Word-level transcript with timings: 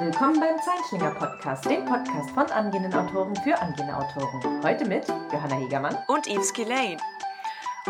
Willkommen 0.00 0.38
beim 0.38 0.56
Zeilenschlinger 0.62 1.10
Podcast, 1.10 1.64
dem 1.64 1.84
Podcast 1.84 2.30
von 2.30 2.46
angehenden 2.52 2.94
Autoren 2.94 3.34
für 3.34 3.60
angehende 3.60 3.96
Autoren. 3.96 4.62
Heute 4.62 4.84
mit 4.84 5.08
Johanna 5.32 5.56
Hegermann 5.56 5.98
und 6.06 6.28
Yves 6.28 6.52
Gillane. 6.52 6.98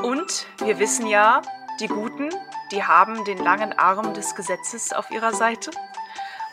Und 0.03 0.47
wir 0.57 0.79
wissen 0.79 1.07
ja, 1.07 1.43
die 1.81 1.87
Guten, 1.87 2.31
die 2.73 2.83
haben 2.83 3.27
den 3.27 3.37
langen 3.37 3.79
Arm 3.79 4.15
des 4.15 4.35
Gesetzes 4.35 4.95
auf 4.95 5.11
ihrer 5.11 5.35
Seite. 5.35 5.71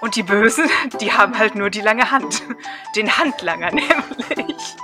Und 0.01 0.17
die 0.17 0.23
Bösen, 0.23 0.69
die 0.99 1.13
haben 1.13 1.39
halt 1.39 1.55
nur 1.55 1.69
die 1.69 1.79
lange 1.79 2.11
Hand. 2.11 2.43
Den 2.97 3.17
Handlanger 3.17 3.71
nämlich. 3.71 4.75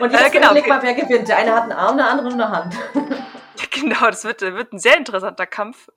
und 0.00 0.10
jetzt 0.10 0.20
äh, 0.20 0.30
genau. 0.30 0.50
überleg 0.50 0.66
mal, 0.66 0.82
wer 0.82 0.94
gewinnt. 0.94 1.28
Der 1.28 1.36
eine 1.36 1.54
hat 1.54 1.62
einen 1.62 1.72
Arm, 1.72 1.96
der 1.96 2.08
andere 2.08 2.32
eine 2.32 2.48
Hand. 2.48 2.76
genau, 3.70 4.06
das 4.06 4.24
wird, 4.24 4.40
wird 4.40 4.72
ein 4.72 4.80
sehr 4.80 4.96
interessanter 4.96 5.46
Kampf. 5.46 5.88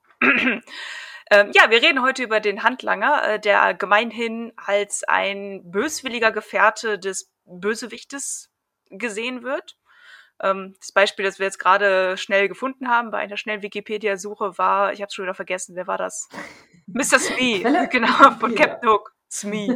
Ähm, 1.30 1.52
ja, 1.54 1.70
wir 1.70 1.82
reden 1.82 2.02
heute 2.02 2.24
über 2.24 2.40
den 2.40 2.64
Handlanger, 2.64 3.24
äh, 3.28 3.40
der 3.40 3.74
gemeinhin 3.74 4.54
als 4.56 5.04
ein 5.04 5.62
böswilliger 5.70 6.32
Gefährte 6.32 6.98
des 7.00 7.32
Bösewichtes 7.46 8.50
gesehen 8.90 9.44
wird. 9.44 9.78
Ähm, 10.42 10.76
das 10.80 10.92
Beispiel, 10.92 11.26
das 11.26 11.40
wir 11.40 11.46
jetzt 11.46 11.60
gerade 11.60 12.18
schnell 12.18 12.48
gefunden 12.48 12.88
haben 12.88 13.12
bei 13.12 13.18
einer 13.18 13.38
schnellen 13.38 13.62
Wikipedia-Suche 13.62 14.58
war, 14.58 14.94
ich 14.94 15.02
habe 15.02 15.12
schon 15.12 15.26
wieder 15.26 15.34
vergessen, 15.34 15.76
wer 15.76 15.88
war 15.88 15.98
das? 15.98 16.30
Mr. 16.86 17.20
Smee, 17.20 17.64
genau, 17.92 18.32
von 18.40 18.56
Captain 18.56 18.90
Hook. 18.90 19.14
Smee. 19.30 19.68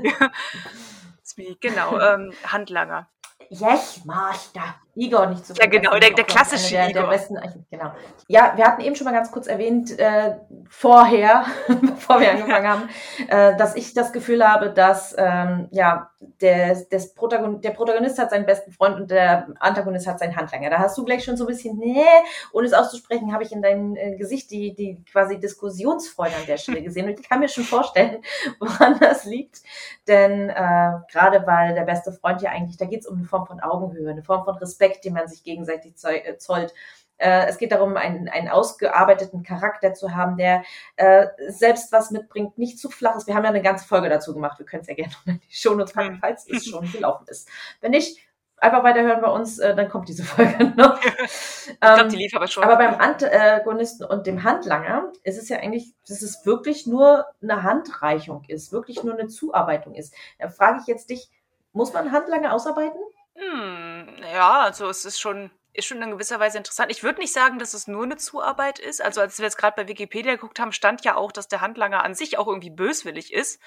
Smee, 1.25 1.57
genau, 1.59 1.99
ähm, 1.99 2.33
Handlanger. 2.45 3.09
Yes, 3.49 4.05
Master. 4.05 4.75
Igor 4.95 5.27
nicht 5.27 5.45
zu 5.45 5.53
Ja, 5.53 5.67
genau, 5.67 5.97
der, 5.97 6.11
der 6.11 6.25
klassische 6.25 6.75
der, 6.75 6.89
Igor. 6.89 7.03
Der 7.03 7.09
besten, 7.09 7.37
genau. 7.69 7.91
Ja, 8.27 8.53
wir 8.55 8.65
hatten 8.65 8.81
eben 8.81 8.95
schon 8.95 9.05
mal 9.05 9.13
ganz 9.13 9.31
kurz 9.31 9.47
erwähnt, 9.47 9.97
äh, 9.97 10.35
vorher, 10.69 11.45
bevor 11.67 12.19
wir 12.19 12.31
angefangen 12.31 12.67
haben, 12.67 12.89
äh, 13.27 13.55
dass 13.57 13.75
ich 13.75 13.93
das 13.93 14.11
Gefühl 14.11 14.45
habe, 14.47 14.69
dass 14.69 15.15
ähm, 15.17 15.69
ja, 15.71 16.11
der, 16.19 16.75
des 16.75 17.13
Protagon 17.13 17.61
der 17.61 17.71
Protagonist 17.71 18.19
hat 18.19 18.29
seinen 18.29 18.45
besten 18.45 18.71
Freund 18.71 18.95
und 18.95 19.11
der 19.11 19.47
Antagonist 19.59 20.07
hat 20.07 20.19
seinen 20.19 20.35
Handlanger. 20.35 20.69
Da 20.69 20.79
hast 20.79 20.97
du 20.97 21.05
gleich 21.05 21.23
schon 21.23 21.37
so 21.37 21.45
ein 21.45 21.47
bisschen, 21.47 21.77
nee, 21.77 22.03
ohne 22.51 22.67
es 22.67 22.73
auszusprechen, 22.73 23.33
habe 23.33 23.43
ich 23.43 23.51
in 23.51 23.61
deinem 23.61 23.95
äh, 23.95 24.15
Gesicht 24.17 24.51
die, 24.51 24.75
die 24.75 25.03
quasi 25.11 25.39
Diskussionsfreude 25.39 26.35
an 26.35 26.45
der 26.47 26.57
Stelle 26.57 26.81
gesehen. 26.83 27.07
Und 27.07 27.19
ich 27.19 27.27
kann 27.27 27.39
mir 27.39 27.47
schon 27.47 27.63
vorstellen, 27.63 28.21
woran 28.59 28.99
das 28.99 29.25
liegt. 29.25 29.61
Denn 30.07 30.49
äh, 30.49 30.91
gerade 31.11 31.45
weil 31.45 31.73
der 31.75 31.83
beste 31.83 32.11
Freund 32.11 32.41
ja 32.41 32.51
eigentlich, 32.51 32.77
da 32.77 32.85
geht 32.85 33.01
es 33.01 33.07
um 33.07 33.17
eine 33.17 33.25
Form 33.25 33.47
von 33.47 33.59
Augenhöhe, 33.59 34.11
eine 34.11 34.23
Form 34.23 34.43
von 34.43 34.55
Respekt 34.55 34.80
Respekt, 34.81 35.05
den 35.05 35.13
man 35.13 35.27
sich 35.27 35.43
gegenseitig 35.43 35.93
äh, 36.03 36.37
zollt. 36.37 36.73
Äh, 37.17 37.47
es 37.47 37.57
geht 37.57 37.71
darum, 37.71 37.97
einen, 37.97 38.27
einen 38.29 38.49
ausgearbeiteten 38.49 39.43
Charakter 39.43 39.93
zu 39.93 40.15
haben, 40.15 40.37
der 40.37 40.63
äh, 40.95 41.27
selbst 41.49 41.91
was 41.91 42.11
mitbringt, 42.11 42.57
nicht 42.57 42.79
zu 42.79 42.89
flach 42.89 43.15
ist. 43.15 43.27
Wir 43.27 43.35
haben 43.35 43.43
ja 43.43 43.49
eine 43.49 43.61
ganze 43.61 43.87
Folge 43.87 44.09
dazu 44.09 44.33
gemacht. 44.33 44.57
Wir 44.57 44.65
können 44.65 44.81
es 44.81 44.87
ja 44.87 44.95
gerne 44.95 45.11
noch 45.13 45.27
in 45.27 45.39
die 45.39 45.55
Shownotes 45.55 45.93
packen, 45.93 46.17
falls 46.19 46.47
es 46.49 46.65
schon 46.65 46.91
gelaufen 46.91 47.25
ist. 47.27 47.47
Wenn 47.79 47.91
nicht, 47.91 48.19
einfach 48.57 48.83
weiterhören 48.83 49.21
bei 49.21 49.29
uns, 49.29 49.59
äh, 49.59 49.75
dann 49.75 49.89
kommt 49.89 50.09
diese 50.09 50.23
Folge 50.23 50.65
noch. 50.77 50.99
ich 51.03 51.79
glaube, 51.79 52.09
die 52.09 52.15
lief 52.15 52.35
aber 52.35 52.47
schon. 52.47 52.63
Aber 52.63 52.77
beim 52.77 52.95
Antagonisten 52.95 54.05
und 54.05 54.25
dem 54.25 54.43
Handlanger 54.43 55.11
ist 55.23 55.37
es 55.37 55.49
ja 55.49 55.57
eigentlich, 55.57 55.93
dass 56.07 56.23
es 56.23 56.45
wirklich 56.45 56.87
nur 56.87 57.25
eine 57.41 57.61
Handreichung 57.61 58.43
ist, 58.47 58.71
wirklich 58.71 59.03
nur 59.03 59.13
eine 59.13 59.27
Zuarbeitung 59.27 59.93
ist. 59.93 60.13
Da 60.39 60.49
frage 60.49 60.79
ich 60.81 60.87
jetzt 60.87 61.09
dich, 61.09 61.29
muss 61.73 61.93
man 61.93 62.11
Handlanger 62.11 62.53
ausarbeiten? 62.53 62.99
Hm, 63.35 64.15
ja, 64.33 64.61
also 64.61 64.89
es 64.89 65.05
ist 65.05 65.19
schon 65.19 65.51
ist 65.73 65.85
schon 65.85 66.01
in 66.01 66.11
gewisser 66.11 66.39
Weise 66.39 66.57
interessant. 66.57 66.91
Ich 66.91 67.03
würde 67.03 67.19
nicht 67.21 67.31
sagen, 67.33 67.57
dass 67.57 67.73
es 67.73 67.87
nur 67.87 68.03
eine 68.03 68.17
Zuarbeit 68.17 68.79
ist. 68.79 69.01
Also 69.01 69.21
als 69.21 69.37
wir 69.39 69.45
jetzt 69.45 69.57
gerade 69.57 69.75
bei 69.81 69.87
Wikipedia 69.87 70.33
geguckt 70.33 70.59
haben, 70.59 70.73
stand 70.73 71.05
ja 71.05 71.15
auch, 71.15 71.31
dass 71.31 71.47
der 71.47 71.61
Handlanger 71.61 72.03
an 72.03 72.13
sich 72.13 72.37
auch 72.37 72.47
irgendwie 72.47 72.69
böswillig 72.69 73.31
ist. 73.33 73.61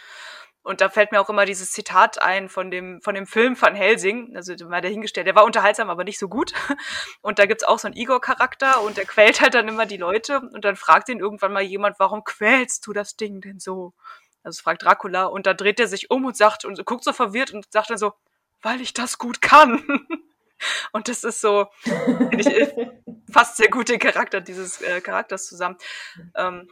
Und 0.62 0.80
da 0.80 0.88
fällt 0.88 1.12
mir 1.12 1.20
auch 1.20 1.28
immer 1.28 1.44
dieses 1.44 1.72
Zitat 1.72 2.22
ein 2.22 2.48
von 2.48 2.70
dem, 2.70 3.00
von 3.02 3.14
dem 3.14 3.26
Film 3.26 3.54
von 3.54 3.74
Helsing, 3.74 4.34
also 4.34 4.54
mal 4.66 4.80
dahingestellt, 4.80 5.26
der 5.26 5.34
war 5.34 5.44
unterhaltsam, 5.44 5.90
aber 5.90 6.04
nicht 6.04 6.18
so 6.18 6.28
gut. 6.28 6.54
Und 7.20 7.38
da 7.38 7.44
gibt's 7.44 7.64
auch 7.64 7.78
so 7.78 7.86
einen 7.86 7.96
Igor-Charakter 7.96 8.80
und 8.82 8.96
der 8.96 9.04
quält 9.04 9.42
halt 9.42 9.54
dann 9.54 9.68
immer 9.68 9.84
die 9.84 9.98
Leute 9.98 10.40
und 10.40 10.64
dann 10.64 10.76
fragt 10.76 11.10
ihn 11.10 11.20
irgendwann 11.20 11.52
mal 11.52 11.62
jemand, 11.62 11.98
warum 11.98 12.24
quälst 12.24 12.86
du 12.86 12.94
das 12.94 13.16
Ding 13.16 13.42
denn 13.42 13.60
so? 13.60 13.92
Also 14.42 14.62
fragt 14.62 14.82
Dracula 14.84 15.24
und 15.26 15.46
da 15.46 15.52
dreht 15.52 15.80
er 15.80 15.86
sich 15.86 16.10
um 16.10 16.24
und 16.24 16.36
sagt 16.36 16.64
und 16.64 16.84
guckt 16.86 17.04
so 17.04 17.12
verwirrt 17.12 17.52
und 17.52 17.70
sagt 17.70 17.90
dann 17.90 17.98
so, 17.98 18.14
weil 18.64 18.80
ich 18.80 18.94
das 18.94 19.18
gut 19.18 19.40
kann. 19.40 19.84
Und 20.92 21.08
das 21.08 21.24
ist 21.24 21.40
so, 21.40 21.66
ich, 22.30 22.48
fast 23.30 23.56
sehr 23.56 23.68
gut 23.68 23.88
den 23.88 23.98
Charakter 23.98 24.40
dieses 24.40 24.80
äh, 24.80 25.00
Charakters 25.00 25.46
zusammen. 25.46 25.76
Ähm, 26.34 26.70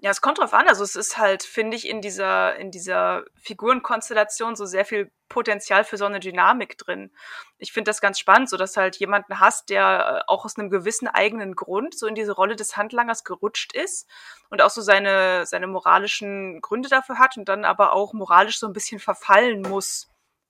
ja, 0.00 0.12
es 0.12 0.20
kommt 0.20 0.38
drauf 0.38 0.54
an. 0.54 0.68
Also 0.68 0.84
es 0.84 0.94
ist 0.94 1.18
halt, 1.18 1.42
finde 1.42 1.76
ich, 1.76 1.88
in 1.88 2.00
dieser, 2.00 2.54
in 2.56 2.70
dieser 2.70 3.24
Figurenkonstellation 3.42 4.54
so 4.54 4.64
sehr 4.64 4.84
viel 4.84 5.10
Potenzial 5.28 5.82
für 5.82 5.96
so 5.96 6.04
eine 6.04 6.20
Dynamik 6.20 6.78
drin. 6.78 7.10
Ich 7.58 7.72
finde 7.72 7.88
das 7.88 8.00
ganz 8.00 8.20
spannend, 8.20 8.48
so 8.48 8.56
dass 8.56 8.76
halt 8.76 8.96
jemanden 8.96 9.40
hast, 9.40 9.70
der 9.70 10.22
äh, 10.28 10.30
auch 10.30 10.44
aus 10.44 10.56
einem 10.56 10.70
gewissen 10.70 11.08
eigenen 11.08 11.56
Grund 11.56 11.98
so 11.98 12.06
in 12.06 12.14
diese 12.14 12.32
Rolle 12.32 12.54
des 12.54 12.76
Handlangers 12.76 13.24
gerutscht 13.24 13.72
ist 13.72 14.08
und 14.50 14.62
auch 14.62 14.70
so 14.70 14.82
seine, 14.82 15.44
seine 15.46 15.66
moralischen 15.66 16.60
Gründe 16.60 16.88
dafür 16.88 17.18
hat 17.18 17.36
und 17.36 17.48
dann 17.48 17.64
aber 17.64 17.92
auch 17.92 18.12
moralisch 18.12 18.60
so 18.60 18.68
ein 18.68 18.72
bisschen 18.72 19.00
verfallen 19.00 19.62
muss 19.62 20.08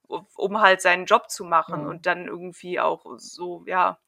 um 0.08 0.60
halt 0.60 0.80
seinen 0.80 1.06
Job 1.06 1.30
zu 1.30 1.44
machen 1.44 1.82
mhm. 1.82 1.88
und 1.88 2.06
dann 2.06 2.26
irgendwie 2.26 2.80
auch 2.80 3.04
so, 3.16 3.64
ja, 3.66 3.98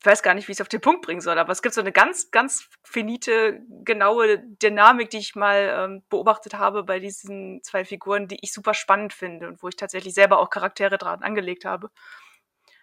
ich 0.00 0.06
weiß 0.06 0.22
gar 0.22 0.34
nicht, 0.34 0.46
wie 0.46 0.52
ich 0.52 0.58
es 0.58 0.60
auf 0.60 0.68
den 0.68 0.80
Punkt 0.80 1.02
bringen 1.02 1.20
soll, 1.20 1.38
aber 1.38 1.50
es 1.50 1.60
gibt 1.60 1.74
so 1.74 1.80
eine 1.80 1.90
ganz, 1.90 2.30
ganz 2.30 2.68
finite, 2.84 3.60
genaue 3.84 4.38
Dynamik, 4.38 5.10
die 5.10 5.18
ich 5.18 5.34
mal 5.34 5.74
ähm, 5.76 6.04
beobachtet 6.08 6.54
habe 6.54 6.84
bei 6.84 7.00
diesen 7.00 7.62
zwei 7.64 7.84
Figuren, 7.84 8.28
die 8.28 8.38
ich 8.40 8.52
super 8.52 8.74
spannend 8.74 9.12
finde 9.12 9.48
und 9.48 9.62
wo 9.62 9.68
ich 9.68 9.76
tatsächlich 9.76 10.14
selber 10.14 10.38
auch 10.38 10.50
Charaktere 10.50 10.98
dran 10.98 11.22
angelegt 11.22 11.64
habe. 11.64 11.90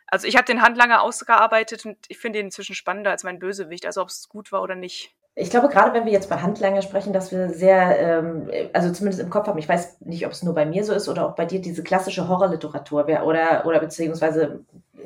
Also 0.07 0.27
ich 0.27 0.35
habe 0.35 0.45
den 0.45 0.61
Handlanger 0.61 1.01
ausgearbeitet 1.01 1.85
und 1.85 1.97
ich 2.09 2.17
finde 2.17 2.39
ihn 2.39 2.45
inzwischen 2.47 2.75
spannender 2.75 3.11
als 3.11 3.23
mein 3.23 3.39
Bösewicht, 3.39 3.85
also 3.85 4.01
ob 4.01 4.09
es 4.09 4.27
gut 4.27 4.51
war 4.51 4.61
oder 4.61 4.75
nicht. 4.75 5.15
Ich 5.37 5.49
glaube, 5.49 5.67
gerade 5.67 5.93
wenn 5.93 6.05
wir 6.05 6.13
jetzt 6.13 6.29
bei 6.29 6.37
Handlanger 6.37 6.81
sprechen, 6.81 7.11
dass 7.11 7.31
wir 7.31 7.49
sehr, 7.49 7.99
ähm, 7.99 8.49
also 8.71 8.91
zumindest 8.93 9.21
im 9.21 9.29
Kopf 9.29 9.47
haben, 9.47 9.59
ich 9.59 9.67
weiß 9.67 10.01
nicht, 10.01 10.25
ob 10.25 10.31
es 10.31 10.43
nur 10.43 10.55
bei 10.55 10.65
mir 10.65 10.85
so 10.85 10.93
ist 10.93 11.09
oder 11.09 11.27
auch 11.27 11.35
bei 11.35 11.45
dir, 11.45 11.59
diese 11.59 11.83
klassische 11.83 12.29
Horrorliteratur 12.29 13.05
oder, 13.23 13.65
oder 13.65 13.79
beziehungsweise 13.79 14.61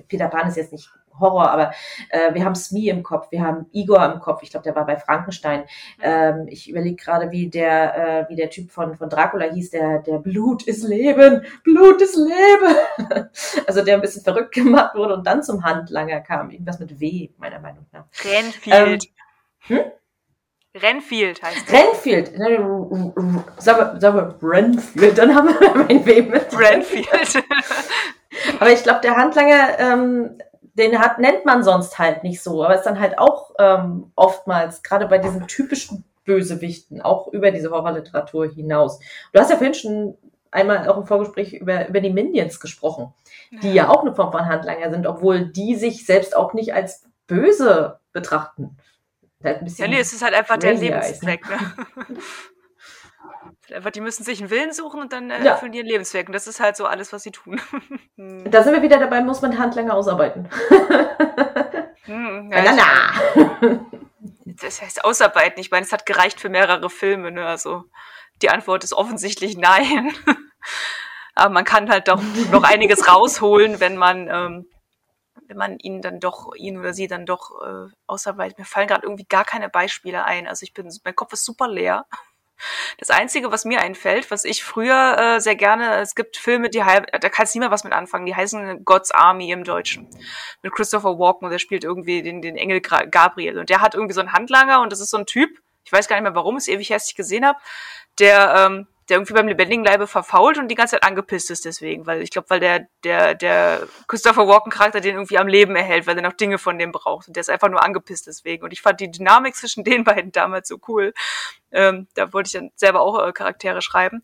Peter 0.08 0.28
Pan 0.28 0.48
ist 0.48 0.58
jetzt 0.58 0.72
nicht 0.72 0.92
Horror, 1.20 1.50
aber 1.50 1.72
äh, 2.10 2.34
wir 2.34 2.46
haben 2.46 2.56
Smee 2.56 2.90
im 2.90 3.04
Kopf, 3.04 3.32
wir 3.32 3.42
haben 3.42 3.66
Igor 3.72 4.06
im 4.12 4.20
Kopf, 4.20 4.42
ich 4.44 4.52
glaube, 4.52 4.64
der 4.64 4.76
war 4.76 4.86
bei 4.86 4.98
Frankenstein. 4.98 5.66
Ähm, 6.02 6.48
ich 6.48 6.70
überlege 6.70 6.96
gerade, 6.96 7.32
wie 7.32 7.50
der, 7.50 8.28
äh, 8.28 8.30
wie 8.30 8.36
der 8.36 8.50
Typ 8.50 8.72
von, 8.72 8.96
von 8.96 9.10
Dracula 9.10 9.46
hieß, 9.46 9.72
der, 9.72 10.00
der 10.00 10.20
Blut 10.20 10.64
ist 10.64 10.84
Leben, 10.84 11.44
Blut 11.64 12.02
ist 12.02 12.16
Leben. 12.16 12.76
also 13.68 13.84
der 13.84 13.96
ein 13.96 14.02
bisschen 14.02 14.24
verrückt 14.24 14.54
gemacht 14.54 14.96
wurde 14.96 15.16
und 15.16 15.28
dann 15.28 15.44
zum 15.44 15.64
Handlanger 15.64 16.22
kam. 16.22 16.52
Irgendwas 16.52 16.80
mit 16.80 17.00
W, 17.00 17.30
meiner 17.38 17.60
Meinung 17.60 17.86
nach. 17.92 18.06
Renfield. 18.24 19.06
Ähm, 19.68 19.78
hm? 19.78 19.92
Renfield 20.82 21.42
heißt 21.42 21.68
es. 21.68 21.74
Renfield. 21.74 22.32
Sagen 23.58 24.00
wir, 24.02 24.36
Renfield, 24.42 25.18
dann 25.18 25.36
haben 25.36 25.48
wir 25.48 25.76
mein 25.88 26.06
Weh 26.06 26.22
mit. 26.22 26.48
Renfield. 26.58 27.08
aber 28.60 28.72
ich 28.72 28.84
glaube, 28.84 29.02
der 29.02 29.16
Handlanger, 29.16 29.80
ähm, 29.80 30.38
den 30.74 31.00
hat, 31.00 31.20
nennt 31.20 31.46
man 31.46 31.64
sonst 31.64 32.00
halt 32.00 32.24
nicht 32.24 32.42
so, 32.42 32.64
aber 32.64 32.76
ist 32.76 32.84
dann 32.84 33.00
halt 33.00 33.20
auch 33.20 33.52
ähm, 33.60 34.12
oftmals, 34.16 34.84
gerade 34.84 35.08
bei 35.08 35.18
diesen 35.18 35.48
typischen 35.48 36.06
Bösewichten, 36.26 37.02
auch 37.02 37.28
über 37.28 37.52
diese 37.52 37.72
Horrorliteratur 37.72 38.48
hinaus. 38.48 39.00
Du 39.34 39.40
hast 39.40 39.50
ja 39.50 39.58
vorhin 39.58 39.74
schon 39.74 40.18
einmal 40.52 40.88
auch 40.88 40.98
im 40.98 41.06
Vorgespräch 41.06 41.54
über, 41.54 41.88
über 41.88 42.02
die 42.02 42.12
Minions 42.12 42.60
gesprochen, 42.60 43.14
die 43.64 43.74
ja 43.74 43.90
auch 43.90 44.02
eine 44.02 44.16
Form 44.16 44.32
von 44.32 44.46
Handlanger 44.46 44.92
sind, 44.92 45.08
obwohl 45.08 45.46
die 45.46 45.76
sich 45.76 46.06
selbst 46.06 46.36
auch 46.36 46.54
nicht 46.54 46.74
als 46.74 47.06
böse 47.28 48.00
betrachten. 48.14 48.78
Halt 49.44 49.62
ja, 49.78 49.88
nee, 49.88 50.00
es 50.00 50.12
ist 50.12 50.22
halt 50.22 50.34
einfach 50.34 50.58
der 50.58 50.74
Lebenszweck. 50.74 51.48
Ne? 51.50 51.58
einfach, 53.74 53.92
die 53.92 54.02
müssen 54.02 54.24
sich 54.24 54.40
einen 54.42 54.50
Willen 54.50 54.74
suchen 54.74 55.00
und 55.00 55.14
dann 55.14 55.30
äh, 55.30 55.44
ja. 55.44 55.52
erfüllen 55.52 55.74
ihren 55.74 55.88
Lebenszweck. 55.88 56.28
Und 56.28 56.34
das 56.34 56.48
ist 56.48 56.60
halt 56.60 56.76
so 56.76 56.86
alles, 56.86 57.14
was 57.14 57.24
sie 57.24 57.32
tun. 57.32 57.62
da 58.18 58.64
sind 58.64 58.74
wir 58.74 58.82
wieder 58.82 59.00
dabei, 59.00 59.22
muss 59.22 59.42
man 59.42 59.58
Handlanger 59.58 59.94
ausarbeiten. 59.94 60.50
hm, 62.04 62.52
ja, 62.52 62.74
na, 63.62 63.80
Das 64.46 64.82
heißt 64.82 65.06
ausarbeiten. 65.06 65.60
Ich 65.60 65.72
meine, 65.72 65.86
es 65.86 65.94
hat 65.94 66.06
gereicht 66.06 66.42
für 66.42 66.50
mehrere 66.50 66.90
Filme. 66.90 67.32
Ne? 67.32 67.46
Also 67.46 67.86
die 68.42 68.50
Antwort 68.50 68.84
ist 68.84 68.94
offensichtlich 68.94 69.58
nein. 69.58 70.14
Aber 71.36 71.54
man 71.54 71.64
kann 71.64 71.90
halt 71.90 72.10
doch 72.10 72.22
noch 72.52 72.64
einiges 72.64 73.08
rausholen, 73.08 73.80
wenn 73.80 73.96
man 73.96 74.28
ähm, 74.28 74.66
wenn 75.50 75.58
man 75.58 75.80
ihn 75.80 76.02
dann 76.02 76.20
doch, 76.20 76.54
ihn 76.56 76.78
oder 76.78 76.94
sie 76.94 77.08
dann 77.08 77.26
doch 77.26 77.62
äh, 77.62 77.92
ausarbeitet. 78.06 78.60
Mir 78.60 78.66
fallen 78.66 78.88
gerade 78.88 79.04
irgendwie 79.04 79.26
gar 79.26 79.44
keine 79.44 79.68
Beispiele 79.68 80.24
ein. 80.24 80.48
Also 80.48 80.64
ich 80.64 80.74
bin, 80.74 80.90
mein 81.04 81.16
Kopf 81.16 81.34
ist 81.34 81.44
super 81.44 81.68
leer. 81.68 82.06
Das 82.98 83.10
Einzige, 83.10 83.52
was 83.52 83.66
mir 83.66 83.82
einfällt, 83.82 84.30
was 84.32 84.44
ich 84.44 84.64
früher 84.64 85.18
äh, 85.18 85.40
sehr 85.40 85.56
gerne, 85.56 85.96
es 86.02 86.14
gibt 86.14 86.38
Filme, 86.38 86.70
die 86.70 86.80
da 86.80 87.30
kannst 87.30 87.56
du 87.56 87.60
mehr 87.60 87.72
was 87.72 87.84
mit 87.84 87.94
anfangen, 87.94 88.26
die 88.26 88.36
heißen 88.36 88.84
God's 88.84 89.12
Army 89.12 89.52
im 89.52 89.64
Deutschen. 89.64 90.08
Mit 90.62 90.74
Christopher 90.74 91.18
Walken 91.18 91.46
und 91.46 91.52
der 91.52 91.60
spielt 91.60 91.84
irgendwie 91.84 92.22
den, 92.22 92.42
den 92.42 92.58
Engel 92.58 92.82
Gabriel. 92.82 93.60
Und 93.60 93.70
der 93.70 93.82
hat 93.82 93.96
irgendwie 93.96 94.14
so 94.14 94.20
einen 94.20 94.34
Handlanger 94.34 94.82
und 94.82 94.92
das 94.92 95.00
ist 95.00 95.10
so 95.10 95.18
ein 95.18 95.26
Typ, 95.26 95.50
ich 95.84 95.92
weiß 95.92 96.08
gar 96.08 96.18
nicht 96.18 96.24
mehr, 96.24 96.36
warum 96.36 96.58
es 96.58 96.68
ewig 96.68 96.92
hässlich 96.92 97.16
gesehen 97.16 97.46
habe, 97.46 97.58
der, 98.20 98.54
ähm, 98.56 98.88
der 99.10 99.18
irgendwie 99.18 99.34
beim 99.34 99.48
lebendigen 99.48 99.84
Leibe 99.84 100.08
verfault 100.08 100.58
und 100.58 100.68
die 100.70 100.76
ganze 100.76 100.96
Zeit 100.96 101.04
angepisst 101.04 101.50
ist 101.52 101.66
deswegen, 101.66 102.06
weil 102.06 102.22
ich 102.22 102.30
glaube, 102.30 102.50
weil 102.50 102.60
der 102.60 102.88
der 103.04 103.34
der 103.34 103.88
Christopher 104.08 104.48
Walken 104.48 104.72
Charakter 104.72 105.02
den 105.02 105.16
irgendwie 105.16 105.38
am 105.38 105.48
Leben 105.48 105.76
erhält, 105.76 106.08
weil 106.08 106.16
er 106.16 106.22
noch 106.22 106.34
Dinge 106.34 106.58
von 106.58 106.78
dem 106.78 106.92
braucht 106.92 107.28
und 107.28 107.36
der 107.36 107.42
ist 107.42 107.50
einfach 107.50 107.70
nur 107.70 107.84
angepisst 107.84 108.28
deswegen 108.28 108.64
und 108.64 108.72
ich 108.72 108.82
fand 108.82 109.00
die 109.00 109.12
Dynamik 109.12 109.56
zwischen 109.56 109.84
den 109.84 110.04
beiden 110.06 110.32
damals 110.32 110.68
so 110.68 110.78
cool. 110.88 111.14
Ähm, 111.72 112.08
da 112.14 112.32
wollte 112.34 112.48
ich 112.48 112.54
dann 112.54 112.72
selber 112.76 113.02
auch 113.02 113.28
äh, 113.28 113.32
Charaktere 113.32 113.82
schreiben. 113.82 114.24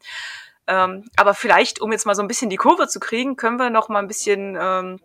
Ähm, 0.68 1.06
aber 1.16 1.34
vielleicht, 1.34 1.80
um 1.80 1.92
jetzt 1.92 2.06
mal 2.06 2.16
so 2.16 2.24
ein 2.24 2.28
bisschen 2.28 2.50
die 2.50 2.56
Kurve 2.56 2.88
zu 2.88 3.00
kriegen, 3.00 3.36
können 3.36 3.58
wir 3.58 3.70
noch 3.70 3.90
mal 3.90 4.00
ein 4.00 4.08
bisschen 4.08 4.58
ähm, 4.60 5.00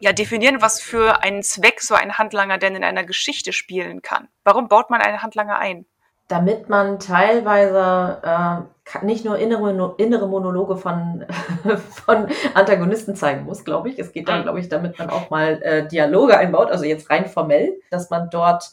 ja, 0.00 0.12
definieren, 0.12 0.62
was 0.62 0.80
für 0.80 1.22
einen 1.22 1.42
Zweck 1.42 1.80
so 1.80 1.94
ein 1.94 2.18
Handlanger 2.18 2.58
denn 2.58 2.76
in 2.76 2.84
einer 2.84 3.04
Geschichte 3.04 3.52
spielen 3.52 4.02
kann. 4.02 4.28
Warum 4.44 4.68
baut 4.68 4.90
man 4.90 5.00
einen 5.00 5.22
Handlanger 5.22 5.58
ein? 5.58 5.86
Damit 6.28 6.68
man 6.68 6.98
teilweise 6.98 8.20
äh, 8.22 9.04
nicht 9.04 9.24
nur 9.24 9.38
innere, 9.38 9.94
innere 9.98 10.28
Monologe 10.28 10.76
von, 10.76 11.24
von 11.90 12.26
Antagonisten 12.54 13.14
zeigen 13.14 13.44
muss, 13.44 13.64
glaube 13.64 13.88
ich. 13.90 13.98
Es 13.98 14.12
geht 14.12 14.28
dann, 14.28 14.40
mhm. 14.40 14.42
glaube 14.44 14.60
ich, 14.60 14.68
damit 14.68 14.98
man 14.98 15.10
auch 15.10 15.30
mal 15.30 15.60
äh, 15.62 15.86
Dialoge 15.86 16.36
einbaut, 16.36 16.70
also 16.70 16.84
jetzt 16.84 17.10
rein 17.10 17.26
formell, 17.26 17.74
dass 17.90 18.10
man 18.10 18.28
dort 18.30 18.72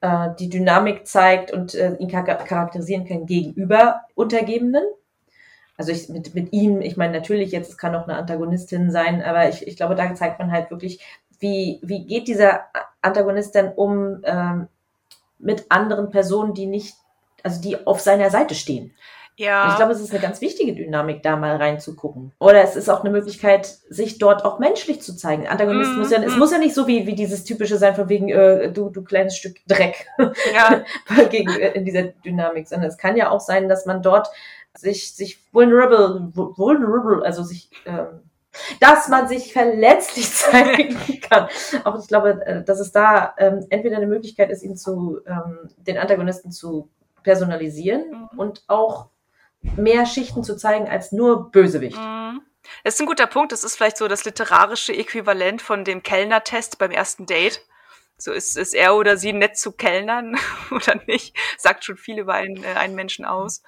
äh, 0.00 0.30
die 0.38 0.48
Dynamik 0.48 1.06
zeigt 1.06 1.52
und 1.52 1.74
äh, 1.74 1.94
ihn 1.96 2.08
charakterisieren 2.08 3.06
kann 3.06 3.26
gegenüber 3.26 4.00
Untergebenen 4.14 4.84
also 5.80 5.92
ich, 5.92 6.10
mit, 6.10 6.34
mit 6.34 6.52
ihm, 6.52 6.82
ich 6.82 6.98
meine 6.98 7.14
natürlich 7.14 7.52
jetzt, 7.52 7.70
es 7.70 7.78
kann 7.78 7.94
auch 7.94 8.06
eine 8.06 8.18
Antagonistin 8.18 8.90
sein, 8.90 9.22
aber 9.22 9.48
ich, 9.48 9.66
ich 9.66 9.76
glaube, 9.76 9.94
da 9.94 10.14
zeigt 10.14 10.38
man 10.38 10.52
halt 10.52 10.70
wirklich, 10.70 11.02
wie, 11.38 11.80
wie 11.82 12.04
geht 12.04 12.28
dieser 12.28 12.66
Antagonist 13.00 13.54
denn 13.54 13.72
um 13.72 14.20
ähm, 14.24 14.68
mit 15.40 15.66
anderen 15.68 16.10
Personen, 16.10 16.54
die 16.54 16.66
nicht, 16.66 16.94
also 17.42 17.60
die 17.60 17.86
auf 17.86 18.00
seiner 18.00 18.30
Seite 18.30 18.54
stehen. 18.54 18.94
Ja. 19.40 19.64
Und 19.64 19.70
ich 19.70 19.76
glaube, 19.76 19.92
es 19.92 20.00
ist 20.00 20.10
eine 20.10 20.20
ganz 20.20 20.42
wichtige 20.42 20.74
Dynamik, 20.74 21.22
da 21.22 21.34
mal 21.34 21.56
reinzugucken. 21.56 22.32
Oder 22.38 22.62
es 22.62 22.76
ist 22.76 22.90
auch 22.90 23.00
eine 23.00 23.08
Möglichkeit, 23.08 23.66
sich 23.88 24.18
dort 24.18 24.44
auch 24.44 24.58
menschlich 24.58 25.00
zu 25.00 25.16
zeigen. 25.16 25.48
Antagonist 25.48 25.94
mm, 25.94 25.98
muss 25.98 26.10
ja, 26.10 26.18
mm. 26.18 26.24
es 26.24 26.36
muss 26.36 26.52
ja 26.52 26.58
nicht 26.58 26.74
so 26.74 26.86
wie, 26.86 27.06
wie 27.06 27.14
dieses 27.14 27.44
typische 27.44 27.78
sein, 27.78 27.94
von 27.94 28.10
wegen, 28.10 28.28
äh, 28.28 28.70
du, 28.70 28.90
du 28.90 29.02
kleines 29.02 29.38
Stück 29.38 29.56
Dreck 29.66 30.06
ja. 30.18 30.84
gegen, 31.30 31.48
äh, 31.48 31.70
in 31.70 31.86
dieser 31.86 32.02
Dynamik, 32.02 32.68
sondern 32.68 32.90
es 32.90 32.98
kann 32.98 33.16
ja 33.16 33.30
auch 33.30 33.40
sein, 33.40 33.70
dass 33.70 33.86
man 33.86 34.02
dort 34.02 34.28
sich, 34.76 35.14
sich 35.14 35.38
vulnerable, 35.52 36.32
vulnerable, 36.34 37.24
also 37.24 37.42
sich, 37.42 37.70
ähm, 37.86 38.20
dass 38.80 39.08
man 39.08 39.28
sich 39.28 39.52
verletzlich 39.52 40.30
zeigen 40.34 41.20
kann. 41.20 41.48
Auch 41.84 41.98
ich 42.00 42.08
glaube, 42.08 42.44
äh, 42.44 42.64
dass 42.64 42.80
es 42.80 42.92
da 42.92 43.34
ähm, 43.38 43.66
entweder 43.70 43.96
eine 43.96 44.06
Möglichkeit 44.06 44.50
ist, 44.50 44.62
ihn 44.62 44.76
zu, 44.76 45.20
ähm, 45.26 45.70
den 45.76 45.98
Antagonisten 45.98 46.50
zu 46.52 46.88
personalisieren 47.22 48.28
mhm. 48.32 48.38
und 48.38 48.64
auch 48.66 49.08
mehr 49.62 50.06
Schichten 50.06 50.42
zu 50.42 50.56
zeigen 50.56 50.88
als 50.88 51.12
nur 51.12 51.50
Bösewicht. 51.50 51.98
Mhm. 51.98 52.42
Das 52.84 52.94
ist 52.94 53.00
ein 53.00 53.06
guter 53.06 53.26
Punkt. 53.26 53.52
Das 53.52 53.64
ist 53.64 53.76
vielleicht 53.76 53.96
so 53.96 54.08
das 54.08 54.24
literarische 54.24 54.92
Äquivalent 54.92 55.62
von 55.62 55.84
dem 55.84 56.02
Kellner-Test 56.02 56.78
beim 56.78 56.90
ersten 56.90 57.26
Date. 57.26 57.62
So 58.16 58.32
ist, 58.32 58.56
ist 58.56 58.74
er 58.74 58.96
oder 58.96 59.16
sie 59.16 59.32
nett 59.32 59.56
zu 59.56 59.72
Kellnern 59.72 60.36
oder 60.70 61.00
nicht? 61.06 61.36
Sagt 61.56 61.84
schon 61.84 61.96
viel 61.96 62.18
über 62.18 62.34
einen, 62.34 62.62
äh, 62.62 62.74
einen 62.74 62.94
Menschen 62.94 63.24
aus. 63.24 63.62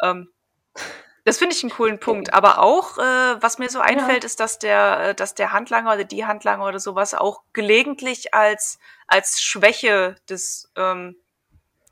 Ähm, 0.00 0.30
das 1.24 1.38
finde 1.38 1.54
ich 1.54 1.62
einen 1.62 1.72
coolen 1.72 2.00
Punkt. 2.00 2.32
Aber 2.32 2.60
auch, 2.60 2.98
äh, 2.98 3.42
was 3.42 3.58
mir 3.58 3.68
so 3.68 3.80
einfällt, 3.80 4.22
ja. 4.22 4.26
ist, 4.26 4.40
dass 4.40 4.58
der, 4.58 5.00
äh, 5.00 5.14
dass 5.14 5.34
der 5.34 5.52
Handlanger 5.52 5.94
oder 5.94 6.04
die 6.04 6.24
Handlanger 6.26 6.66
oder 6.66 6.78
sowas 6.78 7.14
auch 7.14 7.42
gelegentlich 7.52 8.34
als, 8.34 8.78
als 9.06 9.40
Schwäche 9.42 10.16
des, 10.28 10.70
ähm, 10.76 11.16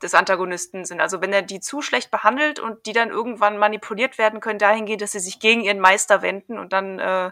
des 0.01 0.13
Antagonisten 0.13 0.85
sind. 0.85 1.01
Also 1.01 1.21
wenn 1.21 1.33
er 1.33 1.41
die 1.41 1.59
zu 1.59 1.81
schlecht 1.81 2.11
behandelt 2.11 2.59
und 2.59 2.85
die 2.85 2.93
dann 2.93 3.09
irgendwann 3.09 3.57
manipuliert 3.57 4.17
werden 4.17 4.39
können, 4.39 4.59
dahingehend, 4.59 5.01
dass 5.01 5.11
sie 5.11 5.19
sich 5.19 5.39
gegen 5.39 5.61
ihren 5.61 5.79
Meister 5.79 6.21
wenden 6.21 6.57
und 6.57 6.73
dann 6.73 6.99
äh, 6.99 7.31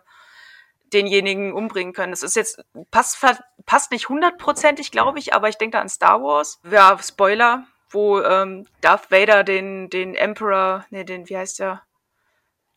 denjenigen 0.94 1.54
umbringen 1.54 1.94
können. 1.94 2.12
Das 2.12 2.24
ist 2.24 2.36
jetzt, 2.36 2.64
passt, 2.92 3.18
passt 3.66 3.92
nicht 3.92 4.10
hundertprozentig, 4.10 4.92
glaube 4.92 5.20
ich, 5.20 5.34
aber 5.34 5.50
ich 5.50 5.58
denke 5.58 5.78
da 5.78 5.82
an 5.82 5.90
Star 5.90 6.22
Wars. 6.22 6.60
Ja, 6.70 6.98
Spoiler, 7.02 7.66
wo 7.90 8.22
ähm, 8.22 8.68
Darth 8.82 9.12
Vader 9.12 9.44
den, 9.44 9.90
den 9.90 10.16
Emperor, 10.16 10.86
nee, 10.90 11.04
den, 11.04 11.28
wie 11.30 11.38
heißt 11.38 11.60
der? 11.60 11.84